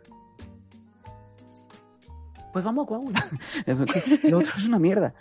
[2.53, 3.25] Pues vamos a Coágula.
[4.23, 5.13] Lo otro es una mierda.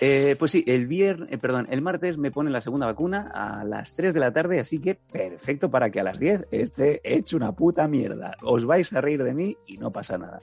[0.00, 3.64] Eh, pues sí, el viernes, eh, perdón, el martes me ponen la segunda vacuna a
[3.64, 7.36] las 3 de la tarde, así que perfecto para que a las 10 esté hecho
[7.36, 8.36] una puta mierda.
[8.42, 10.40] Os vais a reír de mí y no pasa nada.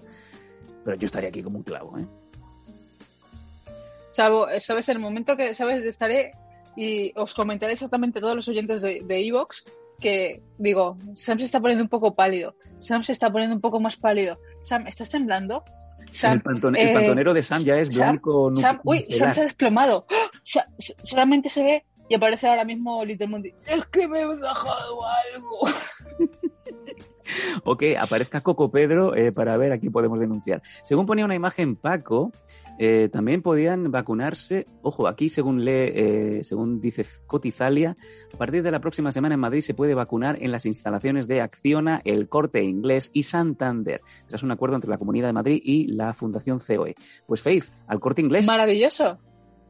[0.85, 2.05] Pero yo estaría aquí como un clavo, ¿eh?
[4.09, 4.89] Sabo- ¿Sabes?
[4.89, 5.85] El momento que, ¿sabes?
[5.85, 6.31] Estaré
[6.75, 9.65] y os comentaré exactamente todos los oyentes de Evox
[10.01, 12.55] que, digo, Sam se está poniendo un poco pálido.
[12.79, 14.37] Sam se está poniendo un poco más pálido.
[14.61, 15.63] Sam, ¿estás temblando?
[16.11, 19.03] Sam, el, pantone- el eh, pantonero de Sam ya es Sam- blanco Sam, nuc- uy.
[19.03, 20.05] Sam se ha desplomado.
[21.03, 23.53] Solamente se ve y aparece ahora mismo Little Mundi.
[23.67, 25.59] Es que me he dejado algo.
[27.63, 30.61] O que aparezca Coco Pedro eh, para ver aquí podemos denunciar.
[30.83, 32.31] Según ponía una imagen Paco,
[32.83, 37.95] eh, también podían vacunarse, ojo, aquí según lee, eh, según dice Cotizalia,
[38.33, 41.41] a partir de la próxima semana en Madrid se puede vacunar en las instalaciones de
[41.41, 44.01] Acciona, El Corte Inglés y Santander.
[44.25, 46.95] Tras un acuerdo entre la Comunidad de Madrid y la Fundación COE.
[47.27, 48.47] Pues Faith, al Corte Inglés.
[48.47, 49.19] Maravilloso.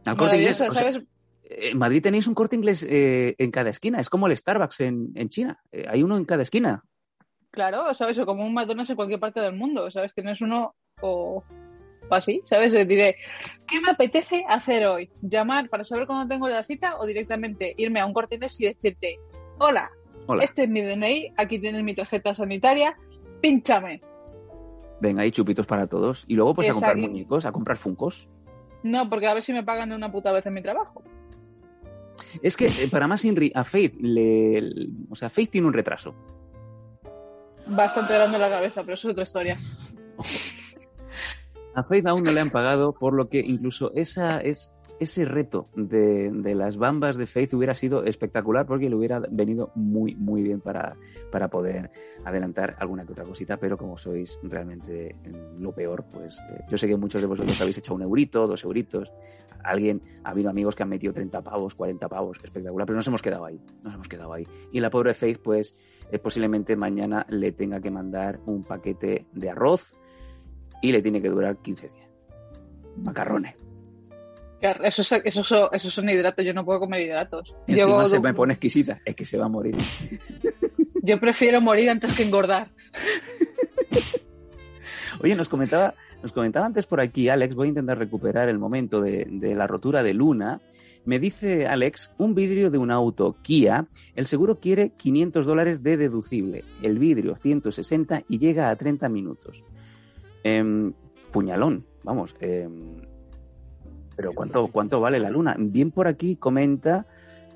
[0.06, 0.58] al Corte Inglés.
[0.62, 1.06] Maravilloso, o sea, ¿sabes?
[1.44, 4.00] en Madrid tenéis un Corte Inglés eh, en cada esquina.
[4.00, 5.62] Es como el Starbucks en, en China.
[5.74, 6.86] Eh, hay uno en cada esquina.
[7.50, 8.18] Claro, ¿sabes?
[8.20, 10.14] O como un McDonald's en cualquier parte del mundo, ¿sabes?
[10.14, 11.44] Tienes uno o,
[12.12, 12.74] o así, ¿sabes?
[12.74, 13.16] Le diré,
[13.68, 15.10] ¿qué me apetece hacer hoy?
[15.22, 18.66] ¿Llamar para saber cuándo tengo la cita o directamente irme a un corte inglés y
[18.66, 19.18] decirte,
[19.60, 19.90] hola,
[20.28, 20.44] Hola.
[20.44, 22.98] este es mi DNI, aquí tienes mi tarjeta sanitaria,
[23.42, 24.02] pínchame.
[25.00, 26.26] Venga, hay chupitos para todos.
[26.28, 28.28] Y luego pues a comprar muñecos, a comprar funcos.
[28.84, 31.02] No, porque a ver si me pagan una puta vez en mi trabajo.
[32.44, 35.74] Es que eh, para más Inri, a Faith le, le- o sea, Faith tiene un
[35.74, 36.14] retraso.
[37.68, 39.56] Bastante grande la cabeza, pero eso es otra historia.
[41.74, 45.68] A Faith aún no le han pagado, por lo que incluso esa es ese reto
[45.76, 50.44] de, de las bambas de Faith hubiera sido espectacular porque le hubiera venido muy, muy
[50.44, 50.96] bien para,
[51.32, 51.90] para poder
[52.24, 55.16] adelantar alguna que otra cosita, pero como sois realmente
[55.58, 58.64] lo peor, pues eh, yo sé que muchos de vosotros habéis echado un eurito, dos
[58.64, 59.12] euritos,
[59.64, 63.24] alguien, ha habido amigos que han metido 30 pavos, 40 pavos, espectacular, pero nos hemos
[63.24, 64.46] quedado ahí, nos hemos quedado ahí.
[64.72, 65.76] Y la pobre Faith, pues
[66.12, 69.96] eh, posiblemente mañana le tenga que mandar un paquete de arroz
[70.82, 72.08] y le tiene que durar 15 días.
[72.98, 73.56] Macarrones.
[74.62, 77.54] Eso, es- eso, son- eso son hidratos, yo no puedo comer hidratos.
[77.68, 79.76] Yo, se me pone exquisita, es que se va a morir.
[81.02, 82.70] yo prefiero morir antes que engordar.
[85.24, 89.02] Oye, nos comentaba, nos comentaba antes por aquí, Alex, voy a intentar recuperar el momento
[89.02, 90.62] de, de la rotura de Luna.
[91.06, 95.98] Me dice Alex, un vidrio de un auto Kia, el seguro quiere 500 dólares de
[95.98, 99.64] deducible, el vidrio 160 y llega a 30 minutos.
[100.44, 100.94] Em,
[101.32, 102.36] puñalón, vamos.
[102.40, 103.02] em,
[104.16, 105.56] pero ¿cuánto, ¿cuánto vale la Luna?
[105.58, 107.06] Bien por aquí comenta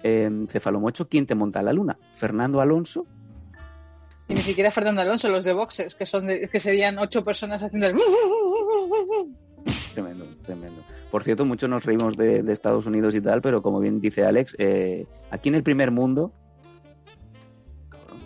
[0.03, 1.97] em, Cefalomocho, ¿quién te monta la Luna?
[2.15, 3.05] ¿Fernando Alonso?
[4.27, 7.61] Y ni siquiera Fernando Alonso, los de boxes, que son de- que serían ocho personas
[7.61, 7.95] haciendo el...
[9.93, 10.81] Tremendo, tremendo.
[11.11, 14.25] Por cierto, muchos nos reímos de, de Estados Unidos y tal, pero como bien dice
[14.25, 16.31] Alex, eh, aquí en el primer mundo,
[17.89, 18.19] cabrón,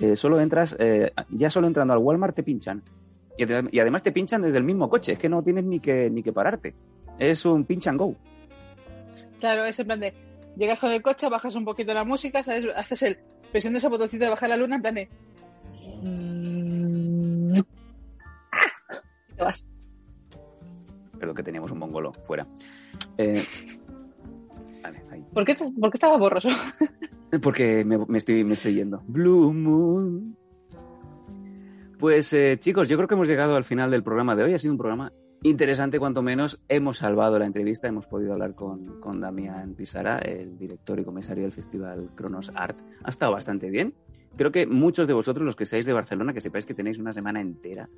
[0.00, 2.82] eh, solo entras, eh, ya solo entrando al Walmart te pinchan.
[3.36, 5.80] Y, ade- y además te pinchan desde el mismo coche, es que no tienes ni
[5.80, 6.74] que, ni que pararte.
[7.18, 8.14] Es un pinch and go.
[9.40, 10.14] Claro, es en plan de...
[10.56, 12.64] Llegas con el coche, bajas un poquito la música, ¿sabes?
[12.76, 13.18] Haces el...
[13.50, 15.08] Presión de ese botoncito de bajar la luna, en plan de...
[16.04, 17.60] Y
[19.36, 19.64] te vas.
[21.18, 22.46] Pero que teníamos un mongolo fuera.
[23.18, 23.42] Eh,
[24.82, 25.24] vale, ahí.
[25.32, 26.48] ¿Por qué, por qué estaba borroso?
[27.42, 29.02] Porque me, me estoy, me estoy yendo.
[29.06, 30.36] Blue Moon.
[32.02, 34.54] Pues eh, chicos, yo creo que hemos llegado al final del programa de hoy.
[34.54, 35.12] Ha sido un programa
[35.44, 36.60] interesante, cuanto menos.
[36.68, 41.44] Hemos salvado la entrevista, hemos podido hablar con, con Damián Pisara, el director y comisario
[41.44, 42.76] del Festival Cronos Art.
[43.04, 43.94] Ha estado bastante bien.
[44.36, 47.12] Creo que muchos de vosotros, los que seáis de Barcelona, que sepáis que tenéis una
[47.12, 47.88] semana entera,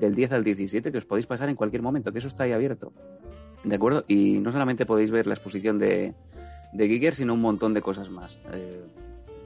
[0.00, 2.50] del 10 al 17, que os podéis pasar en cualquier momento, que eso está ahí
[2.50, 2.92] abierto.
[3.62, 4.04] ¿De acuerdo?
[4.08, 6.14] Y no solamente podéis ver la exposición de,
[6.72, 8.40] de Giger, sino un montón de cosas más.
[8.52, 8.82] Eh,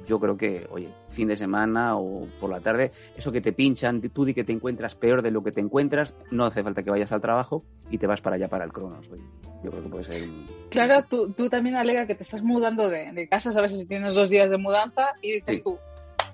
[0.06, 4.00] yo creo que, oye, fin de semana o por la tarde, eso que te pinchan,
[4.00, 6.90] tú di que te encuentras peor de lo que te encuentras, no hace falta que
[6.90, 9.08] vayas al trabajo y te vas para allá para el Cronos.
[9.10, 9.22] oye.
[9.64, 10.28] Yo creo que puede ser.
[10.70, 14.14] Claro, tú, tú también alega que te estás mudando de, de casa, sabes si tienes
[14.14, 15.62] dos días de mudanza y dices Sí.
[15.62, 15.78] tú,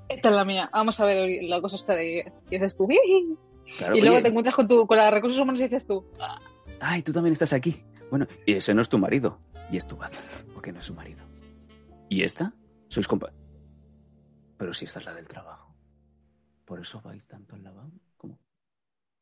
[0.09, 2.31] esta es la mía, vamos a ver la cosa está de...
[2.51, 5.87] Y dices tú, y luego te encuentras con, tu, con la recursos humanos y dices
[5.87, 6.05] tú,
[6.81, 7.83] ay, tú también estás aquí.
[8.11, 9.39] Bueno, y ese no es tu marido,
[9.71, 10.19] y es tu padre,
[10.53, 11.23] porque no es su marido.
[12.11, 12.53] ¿Y esta?
[12.89, 13.33] Sois compa...
[14.63, 15.75] Pero si esta es la del trabajo.
[16.65, 17.91] ¿Por eso vais tanto al lavabo?
[18.17, 18.39] ¿Cómo?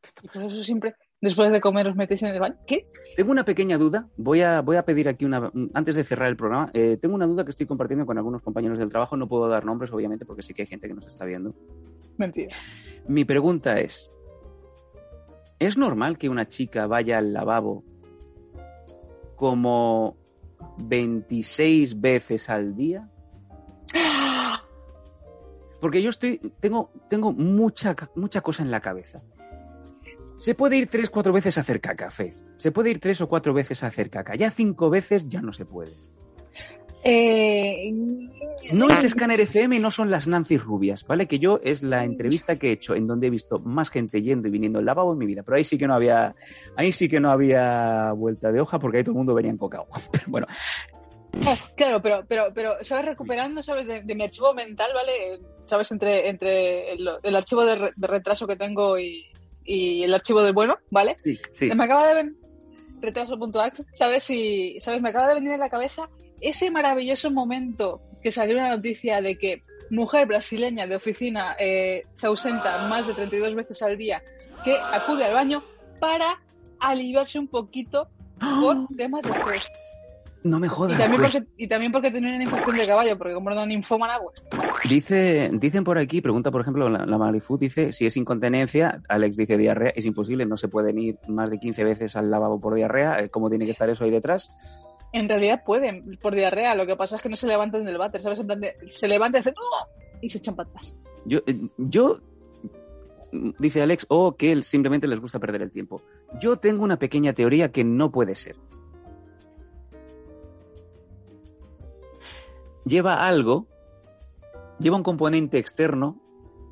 [0.03, 0.55] ¿Qué está y por pasando?
[0.55, 2.59] eso siempre después de comer os metéis en el baño.
[2.67, 2.87] ¿Qué?
[3.17, 4.07] Tengo una pequeña duda.
[4.19, 5.51] Voy a, voy a pedir aquí una.
[5.73, 8.79] Antes de cerrar el programa, eh, tengo una duda que estoy compartiendo con algunos compañeros
[8.79, 9.17] del trabajo.
[9.17, 11.55] No puedo dar nombres, obviamente, porque sé que hay gente que nos está viendo.
[12.19, 12.55] Mentira.
[13.09, 14.11] Mi pregunta es:
[15.59, 17.83] ¿es normal que una chica vaya al lavabo
[19.37, 20.19] como
[20.77, 23.11] 26 veces al día?
[25.81, 29.23] Porque yo estoy, tengo, tengo mucha, mucha cosa en la cabeza.
[30.39, 32.35] Se puede ir tres, cuatro veces a hacer caca, Faith.
[32.57, 34.35] Se puede ir tres o cuatro veces a hacer caca.
[34.37, 35.93] Ya cinco veces ya no se puede.
[37.03, 37.91] Eh,
[38.75, 41.27] No es Scanner FM, no son las Nancy rubias, ¿vale?
[41.27, 44.49] Que yo es la entrevista que he hecho en donde he visto más gente yendo
[44.49, 45.43] y viniendo al lavabo en mi vida.
[45.43, 46.35] Pero ahí sí que no había,
[46.77, 49.57] ahí sí que no había vuelta de hoja porque ahí todo el mundo venía en
[49.57, 49.87] cocao.
[50.13, 50.47] Pero bueno,
[51.47, 53.05] oh, claro, pero, pero, pero, ¿sabes?
[53.07, 53.87] Recuperando, ¿sabes?
[53.87, 55.41] De, de mi archivo mental, ¿vale?
[55.65, 55.91] ¿Sabes?
[55.93, 59.27] Entre, entre el, el archivo de, re- de retraso que tengo y,
[59.65, 61.17] y el archivo de bueno, ¿vale?
[61.25, 61.75] sí, sí.
[61.75, 62.33] Me acaba de ver
[63.01, 64.29] retraso.ax, ¿sabes?
[64.31, 65.01] Y, ¿sabes?
[65.01, 66.09] Me acaba de venir en la cabeza
[66.41, 72.27] ese maravilloso momento que salió una noticia de que mujer brasileña de oficina eh, se
[72.27, 74.23] ausenta más de 32 veces al día
[74.65, 75.65] que acude al baño
[75.99, 76.41] para
[76.79, 78.09] aliviarse un poquito
[78.39, 79.73] por temas de estrés.
[80.43, 80.99] No me Y jodas.
[80.99, 81.35] también, pues.
[81.35, 84.43] porque, y también porque tienen una infección de caballo, porque como no ninfómana, pues.
[84.89, 89.37] Dice, dicen por aquí, pregunta por ejemplo la, la Marifu, dice si es incontinencia, Alex
[89.37, 92.75] dice diarrea, es imposible, no se pueden ir más de 15 veces al lavabo por
[92.75, 94.51] diarrea, eh, ¿cómo tiene que estar eso ahí detrás?
[95.13, 96.75] En realidad pueden, por diarrea.
[96.75, 98.39] Lo que pasa es que no se levantan del váter, ¿sabes?
[98.39, 99.89] En plan de, se levantan y hacen ¡oh!
[100.21, 100.95] y se echan patas.
[101.25, 102.21] Yo, eh, yo,
[103.59, 106.01] dice Alex, o que él simplemente les gusta perder el tiempo.
[106.41, 108.57] Yo tengo una pequeña teoría que no puede ser.
[112.85, 113.67] Lleva algo,
[114.79, 116.21] lleva un componente externo,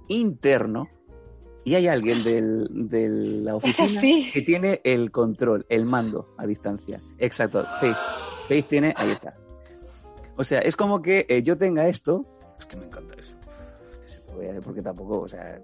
[0.08, 0.88] interno,
[1.64, 4.30] y hay alguien del- de la oficina Sí.
[4.32, 7.00] que tiene el control, el mando a distancia.
[7.18, 7.96] Exacto, Faith.
[8.46, 9.34] Faith tiene, ahí está.
[10.36, 12.24] O sea, es como que eh, yo tenga esto,
[12.58, 13.34] es que me encanta eso.
[14.64, 15.60] Porque tampoco, o sea,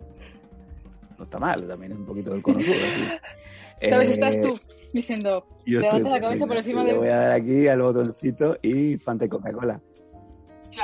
[1.16, 2.74] no está mal, también es un poquito del conocido.
[3.88, 4.10] ¿Sabes?
[4.10, 4.52] Estás tú
[4.92, 6.98] diciendo, Eh, Yo levanta estoy- la cabeza por encima Le de.
[6.98, 9.80] voy a dar aquí al botoncito y Fanta y Coca-Cola.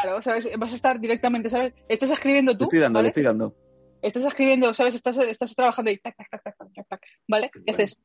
[0.03, 0.49] Claro, ¿sabes?
[0.59, 1.75] Vas a estar directamente, ¿sabes?
[1.89, 2.65] Estás escribiendo Le tú.
[2.65, 3.05] estoy dando, ¿vale?
[3.05, 3.55] le estoy dando.
[4.03, 4.95] Estás escribiendo, ¿sabes?
[4.95, 7.51] Estás, estás trabajando y tac, tac, tac, tac, tac, tac, ¿vale?
[7.65, 7.99] ¿Qué haces?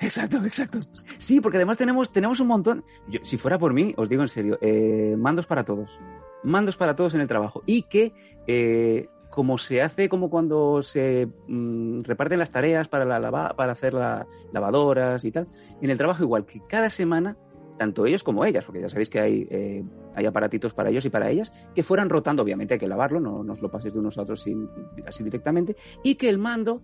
[0.00, 0.80] Exacto, exacto.
[1.18, 2.84] Sí, porque además tenemos, tenemos un montón.
[3.08, 5.98] Yo, si fuera por mí, os digo en serio, eh, mandos para todos.
[6.44, 7.62] Mandos para todos en el trabajo.
[7.64, 8.12] Y que,
[8.46, 13.72] eh, como se hace como cuando se mm, reparten las tareas para, la lava- para
[13.72, 15.48] hacer las lavadoras y tal,
[15.80, 17.38] en el trabajo igual, que cada semana,
[17.78, 21.10] tanto ellos como ellas, porque ya sabéis que hay, eh, hay aparatitos para ellos y
[21.10, 24.18] para ellas, que fueran rotando, obviamente hay que lavarlo, no nos lo pases de unos
[24.18, 24.68] a otros sin-
[25.06, 26.82] así directamente, y que el mando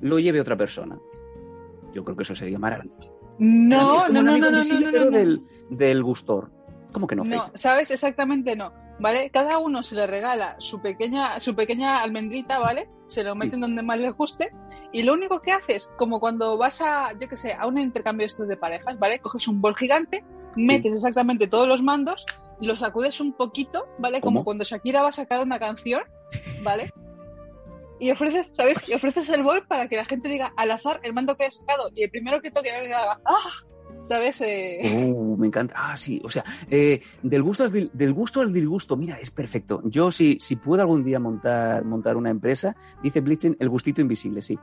[0.00, 0.98] lo lleve otra persona.
[1.92, 3.12] Yo creo que eso sería maravilloso.
[3.38, 5.10] No, no, no, no, no, no, no, no.
[5.10, 6.50] Del, del gustor.
[6.92, 7.56] ¿Cómo que no, No, Faith?
[7.56, 7.90] ¿sabes?
[7.90, 8.72] Exactamente no.
[9.00, 9.30] ¿Vale?
[9.30, 12.88] Cada uno se le regala su pequeña, su pequeña almendrita, ¿vale?
[13.06, 14.52] Se lo meten donde más les guste.
[14.92, 18.26] Y lo único que haces, como cuando vas a, yo qué sé, a un intercambio
[18.26, 19.18] estos de parejas, ¿vale?
[19.18, 20.22] Coges un bol gigante,
[20.54, 22.26] metes exactamente todos los mandos,
[22.60, 24.20] los sacudes un poquito, ¿vale?
[24.20, 26.02] Como cuando Shakira va a sacar una canción,
[26.62, 26.90] ¿vale?
[27.98, 28.86] Y ofreces, ¿sabes?
[28.86, 31.50] Y ofreces el bol para que la gente diga al azar el mando que ha
[31.50, 31.90] sacado.
[31.94, 33.69] Y el primero que toque haga, ¡ah!
[34.04, 34.40] ¿Sabes?
[34.40, 34.80] Eh,
[35.14, 35.74] Uh, me encanta.
[35.76, 39.80] Ah, sí, o sea, eh, del, gusto al, del gusto al disgusto, mira, es perfecto.
[39.84, 44.42] Yo, si, si puedo algún día montar, montar una empresa, dice Blitzen, el gustito invisible,
[44.42, 44.58] sí.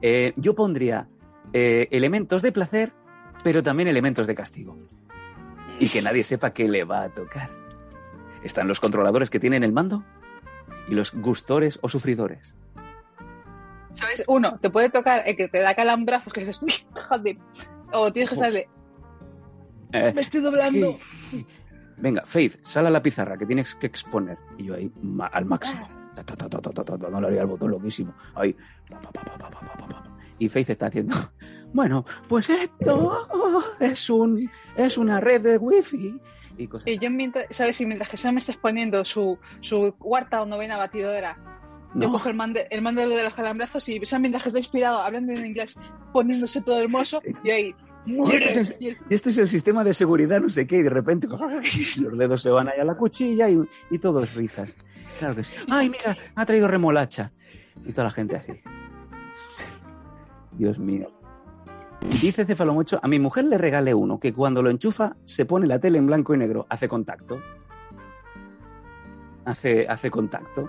[0.00, 1.08] Eh, yo pondría
[1.52, 2.92] elementos de placer,
[3.44, 4.76] pero también elementos de castigo.
[5.78, 7.50] Y que nadie sepa qué le va a tocar.
[8.42, 10.04] Están los controladores que tienen el mando
[10.88, 12.54] y los gustores o sufridores.
[13.92, 14.24] ¿Sabes?
[14.26, 16.72] Uno, te puede tocar el que te da calambrazos, que dices, uy,
[17.08, 17.38] joder.
[17.94, 18.66] O tienes que salir,
[19.92, 20.98] Eh, me estoy doblando.
[21.96, 24.36] Venga, Faith, sal a la pizarra que tienes que exponer.
[24.58, 25.88] Y yo ahí, ma- al máximo.
[26.16, 28.12] Ta, ta, ta, ta, No le haría el botón loquísimo.
[28.34, 28.54] Ahí.
[28.90, 30.04] Pa, pa, pa.
[30.38, 31.14] Y Faith está haciendo.
[31.74, 33.20] Bueno, pues esto
[33.80, 36.20] es un es una red de wifi
[36.56, 36.86] y cosas.
[36.86, 37.80] Y yo mientras, ¿sabes?
[37.80, 41.36] Y mientras que Sam me está exponiendo su, su cuarta o novena batidora,
[41.94, 42.12] yo No.
[42.12, 45.32] cojo el mando, el mando de los calambrazos y Sam mientras que está inspirado, hablando
[45.32, 45.76] en inglés,
[46.12, 47.74] poniéndose todo hermoso, y ahí,
[48.06, 50.66] Y este, es el, y el- y este es el sistema de seguridad, no sé
[50.66, 51.26] qué, y de repente
[52.00, 53.58] los dedos se van ahí a la cuchilla y,
[53.90, 54.74] y todo es risas.
[55.18, 55.54] Claro que sí.
[55.70, 56.16] ¡Ay, mira!
[56.34, 57.32] Ha traído remolacha.
[57.84, 58.52] Y toda la gente así.
[60.52, 61.08] Dios mío.
[62.20, 65.78] Dice Cefalomocho, a mi mujer le regalé uno que cuando lo enchufa se pone la
[65.78, 66.66] tele en blanco y negro.
[66.68, 67.40] Hace contacto.
[69.44, 70.68] Hace, hace contacto.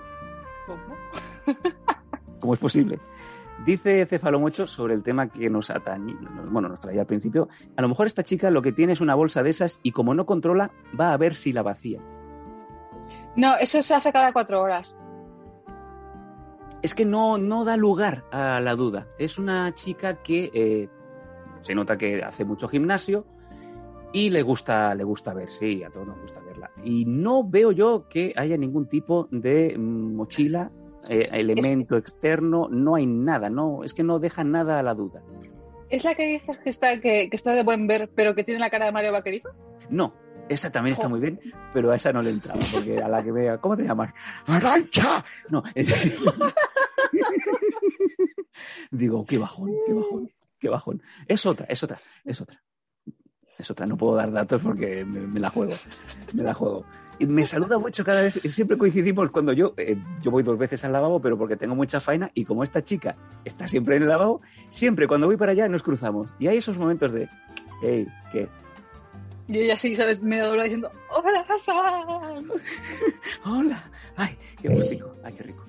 [1.46, 2.40] ¿Cómo?
[2.40, 3.00] ¿Cómo es posible?
[3.64, 6.14] Dice Cefalomocho sobre el tema que nos atañe,
[6.50, 7.48] bueno, nos traía al principio.
[7.76, 10.14] A lo mejor esta chica lo que tiene es una bolsa de esas y como
[10.14, 12.00] no controla, va a ver si la vacía.
[13.34, 14.96] No, eso se hace cada cuatro horas.
[16.82, 19.08] Es que no, no da lugar a la duda.
[19.18, 20.88] Es una chica que eh,
[21.62, 23.26] se nota que hace mucho gimnasio
[24.12, 26.70] y le gusta, le gusta verse y a todos nos gusta verla.
[26.84, 30.70] Y no veo yo que haya ningún tipo de mm, mochila,
[31.08, 35.22] eh, elemento externo, no hay nada, no, es que no deja nada a la duda.
[35.88, 38.58] ¿Es la que dices que está, que, que está de buen ver, pero que tiene
[38.60, 39.50] la cara de Mario Vaquerizo?
[39.88, 40.12] No,
[40.48, 41.38] esa también está muy bien,
[41.72, 44.12] pero a esa no le entraba, porque a la que vea, ¿cómo te llamas?
[44.46, 45.24] ¡Arancha!
[45.48, 46.18] No, es-
[48.90, 51.02] digo, qué bajón, qué bajón, qué bajón.
[51.26, 52.62] Es otra, es otra, es otra.
[53.58, 55.72] Es otra, no puedo dar datos porque me, me la juego,
[56.34, 56.84] me la juego.
[57.20, 60.92] Me saluda mucho cada vez, siempre coincidimos cuando yo, eh, yo voy dos veces al
[60.92, 64.42] lavabo, pero porque tengo mucha faena y como esta chica está siempre en el lavabo,
[64.68, 66.28] siempre cuando voy para allá nos cruzamos.
[66.38, 67.28] Y hay esos momentos de,
[67.82, 68.48] hey, ¿qué?
[69.48, 70.20] Yo ya sí, ¿sabes?
[70.20, 72.50] Me dobla diciendo, ¡Hola, Sam!
[73.44, 73.82] Hola,
[74.16, 75.64] ay, qué gustico, ay, qué rico.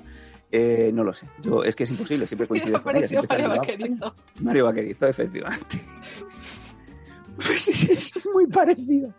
[0.52, 3.08] Eh, no lo sé, yo es que es imposible, siempre coincido con ella.
[3.08, 3.50] siempre Mario.
[3.62, 4.16] Vaquerizo.
[4.42, 5.80] Mario Vaquerizo, efectivamente.
[7.46, 9.14] Pues sí, es muy parecido.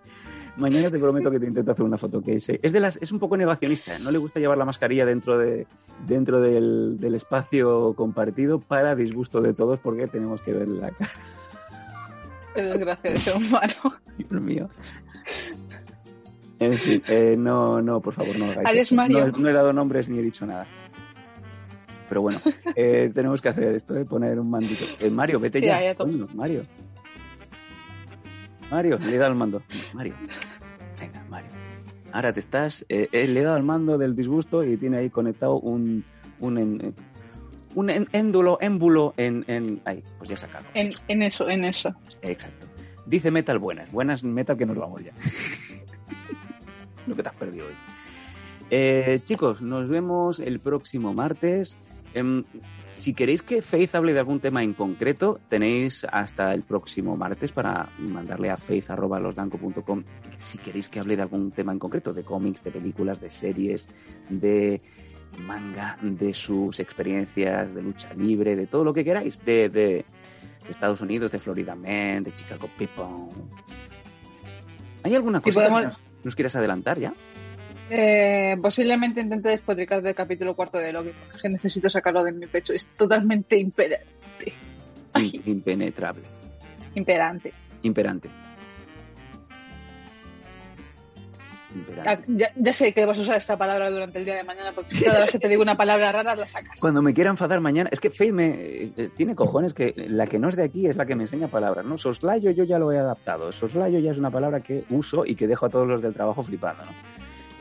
[0.59, 3.13] Mañana te prometo que te intento hacer una foto que es, es de las es
[3.13, 3.99] un poco negacionista, ¿eh?
[4.01, 5.67] no le gusta llevar la mascarilla dentro de
[6.07, 11.11] dentro del, del espacio compartido para disgusto de todos porque tenemos que ver la cara.
[12.55, 13.73] Qué desgracia de ser humano.
[14.19, 14.69] Dios mío.
[16.59, 18.69] En fin, eh, no, no, por favor, no lo hagáis.
[18.69, 18.93] Adiós.
[18.93, 19.21] Mario.
[19.21, 20.67] No, he- no he dado nombres ni he dicho nada.
[22.09, 22.41] Pero bueno,
[22.75, 24.85] eh, tenemos que hacer esto, de poner un mandito.
[24.99, 25.77] Eh, Mario, vete Sí, ya.
[25.77, 26.11] ahí a tope.
[26.11, 26.63] Coño, Mario.
[28.71, 29.63] Mario, le he dado el mando.
[29.95, 30.15] Mario.
[30.99, 31.51] Venga, Mario.
[32.13, 32.85] Ahora te estás.
[32.89, 36.05] eh, eh, le he dado el mando del disgusto y tiene ahí conectado un.
[36.41, 36.95] un, en-
[37.75, 39.81] un éndulo, émbulo en, en.
[39.85, 40.65] Ahí, pues ya sacado.
[40.75, 41.95] En, en eso, en eso.
[42.23, 42.67] Exacto.
[43.07, 43.91] Dice metal buenas.
[43.93, 45.13] Buenas metal que nos vamos ya.
[47.07, 47.75] Lo que te has perdido hoy.
[48.71, 51.77] Eh, chicos, nos vemos el próximo martes.
[52.15, 52.43] Em,
[52.99, 57.53] si queréis que Faith hable de algún tema en concreto, tenéis hasta el próximo martes
[57.53, 60.03] para mandarle a faith.losdanco.com
[60.37, 63.89] si queréis que hable de algún tema en concreto, de cómics, de películas, de series,
[64.29, 64.81] de
[65.47, 70.05] manga, de sus experiencias de lucha libre, de todo lo que queráis, de, de-
[70.65, 73.05] de Estados Unidos, de Florida Man, de Chicago People.
[75.05, 77.15] ¿Hay alguna Sí, cosa podemos- que nos, nos quieras adelantar ya?
[77.91, 82.73] Eh, posiblemente intente despotricar del capítulo cuarto de Loki, porque necesito sacarlo de mi pecho.
[82.75, 84.01] Es totalmente impera-
[85.17, 86.23] In- impenetrable,
[86.95, 87.53] imperante.
[87.83, 88.29] imperante.
[91.75, 92.11] Imperante.
[92.11, 94.73] Ah, Ya, ya sé que vas a usar esta palabra durante el día de mañana,
[94.75, 96.79] porque cada vez que te digo una palabra rara la sacas.
[96.81, 98.49] Cuando me quiera enfadar mañana, es que Faith me
[98.97, 101.49] eh, tiene cojones que la que no es de aquí es la que me enseña
[101.49, 101.99] palabras, ¿no?
[101.99, 103.53] Soslayo yo ya lo he adaptado.
[103.53, 106.43] Soslayo ya es una palabra que uso y que dejo a todos los del trabajo
[106.43, 106.93] flipando, ¿no?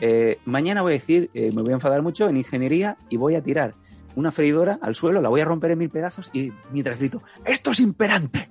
[0.01, 3.35] Eh, mañana voy a decir, eh, me voy a enfadar mucho en ingeniería y voy
[3.35, 3.73] a tirar
[4.15, 7.71] una freidora al suelo, la voy a romper en mil pedazos y mientras grito, ¡esto
[7.71, 8.49] es imperante!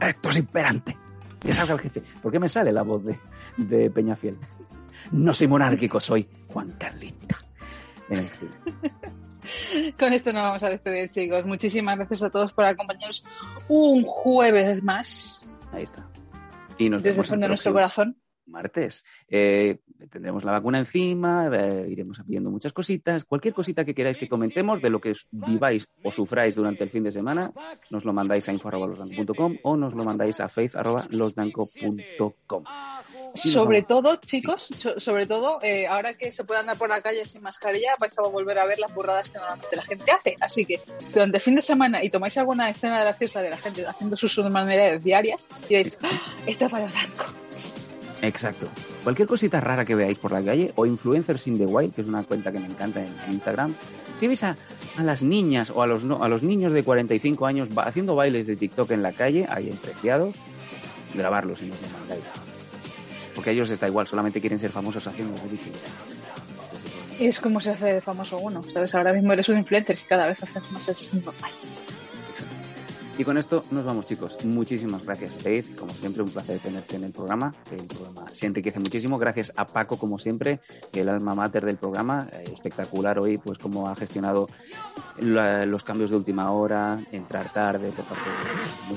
[0.00, 0.96] ¡Esto es imperante!
[1.40, 2.02] Que salga el jefe.
[2.22, 3.18] ¿Por qué me sale la voz de,
[3.56, 4.36] de Peñafiel?
[5.10, 7.38] No soy monárquico, soy Juan Carlita.
[8.08, 8.50] En fin.
[9.98, 11.44] Con esto nos vamos a despedir, chicos.
[11.44, 13.24] Muchísimas gracias a todos por acompañarnos
[13.68, 16.06] un jueves más Ahí está.
[16.78, 18.16] Y nos desde el fondo de nuestro corazón.
[18.52, 19.04] Martes.
[19.28, 19.78] Eh,
[20.10, 23.24] tendremos la vacuna encima, eh, iremos pidiendo muchas cositas.
[23.24, 27.02] Cualquier cosita que queráis que comentemos de lo que viváis o sufráis durante el fin
[27.02, 27.50] de semana,
[27.90, 32.64] nos lo mandáis a info.losdanco.com o nos lo mandáis a faith.losdanco.com.
[33.34, 37.24] Sobre todo, chicos, so- sobre todo, eh, ahora que se puede andar por la calle
[37.24, 40.36] sin mascarilla, vais a volver a ver las burradas que normalmente la gente hace.
[40.38, 40.78] Así que
[41.14, 44.36] durante el fin de semana y tomáis alguna escena graciosa de la gente haciendo sus
[44.50, 46.10] maneras diarias, diréis, ¡Ah!
[46.46, 47.24] esto es para blanco.
[48.22, 48.68] Exacto.
[49.02, 52.06] Cualquier cosita rara que veáis por la calle o Influencers in the Wild, que es
[52.06, 53.74] una cuenta que me encanta en, Instagram.
[54.16, 54.56] Si veis a,
[55.02, 58.54] las niñas o a los, no- a los niños de 45 años haciendo bailes de
[58.56, 60.36] TikTok en la calle, ahí empreciados,
[61.14, 62.22] grabarlos y nos lo mandáis.
[63.34, 65.74] Porque a ellos da igual, solamente quieren ser famosos haciendo ridículo.
[66.62, 68.94] Este es el como se hace famoso uno, ¿sabes?
[68.94, 71.50] Ahora mismo eres un influencer y cada vez haces más normal.
[73.18, 74.42] Y con esto nos vamos, chicos.
[74.44, 75.76] Muchísimas gracias, Faith.
[75.76, 77.54] Como siempre, un placer tenerte en el programa.
[77.70, 79.18] El programa se enriquece muchísimo.
[79.18, 80.60] Gracias a Paco, como siempre,
[80.94, 82.26] el alma mater del programa.
[82.32, 84.48] Eh, espectacular hoy, pues, cómo ha gestionado
[85.18, 88.30] los cambios de última hora, entrar tarde por parte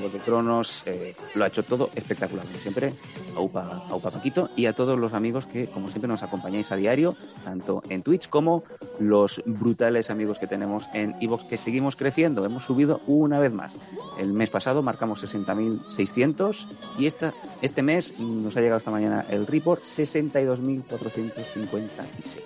[0.00, 0.82] de de Cronos.
[0.86, 2.46] eh, lo ha hecho todo espectacular.
[2.46, 2.94] Como siempre,
[3.36, 4.50] aupa, aupa Paquito.
[4.56, 8.28] Y a todos los amigos que, como siempre, nos acompañáis a diario, tanto en Twitch
[8.28, 8.64] como
[8.98, 12.44] los brutales amigos que tenemos en Evox, que seguimos creciendo.
[12.44, 13.76] Hemos subido una vez más.
[14.18, 16.66] El mes pasado marcamos 60.600
[16.98, 17.32] y esta,
[17.62, 22.40] este mes nos ha llegado esta mañana el report 62.456.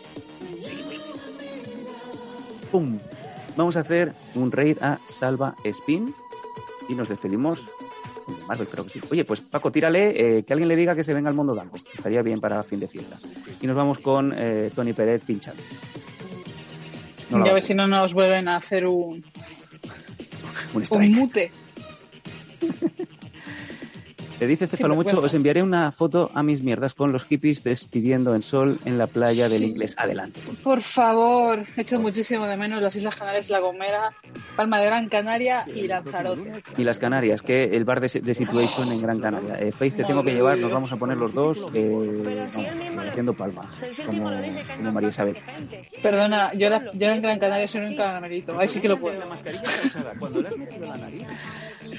[0.63, 1.01] Seguimos.
[2.71, 2.99] ¡Pum!
[3.57, 6.15] Vamos a hacer un raid a Salva Spin
[6.89, 7.69] y nos despedimos.
[8.27, 9.01] de Marvel, creo que sí.
[9.11, 11.77] Oye, pues Paco, tírale, eh, que alguien le diga que se venga al mundo Dango.
[11.77, 13.17] Estaría bien para fin de fiesta.
[13.61, 15.63] Y nos vamos con eh, Tony Pérez pinchando.
[17.31, 19.23] No lo y a ver si no nos vuelven a hacer un,
[20.75, 21.17] Un un strike.
[21.17, 21.51] mute.
[24.41, 28.35] Te dice Céfalo mucho, os enviaré una foto a mis mierdas con los hippies despidiendo
[28.35, 29.67] en sol en la playa del Sí.
[29.67, 29.95] inglés.
[29.99, 30.41] Adelante.
[30.65, 34.13] Por favor, he hecho muchísimo de menos las Islas Canarias, La Gomera,
[34.57, 36.55] Palma de Gran Canaria y Lanzarote.
[36.79, 39.61] Y las Canarias, que el bar de, de Situation en Gran Canaria.
[39.61, 43.35] Eh, Faith, te tengo que llevar, nos vamos a poner los dos eh, vamos, haciendo
[43.35, 43.67] palmas,
[44.07, 44.31] como,
[44.79, 45.37] como María Isabel.
[46.03, 49.21] Perdona, yo, la- yo en Gran Canaria soy un caramelito, ahí sí que lo puedo.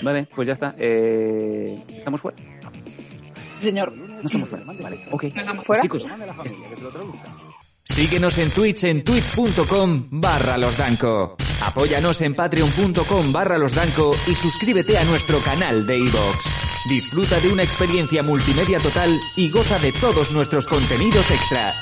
[0.01, 0.75] Vale, pues ya está.
[0.77, 2.37] Eh, ¿Estamos fuera?
[3.59, 4.65] Señor, No estamos fuera.
[4.65, 5.23] Vale, ok.
[5.35, 5.81] ¿No estamos fuera?
[5.81, 6.07] Chicos,
[7.83, 11.35] Síguenos en Twitch en twitch.com barra losdanco.
[11.61, 16.45] Apóyanos en patreon.com barra losdanco y suscríbete a nuestro canal de iVoox.
[16.89, 21.73] Disfruta de una experiencia multimedia total y goza de todos nuestros contenidos extra.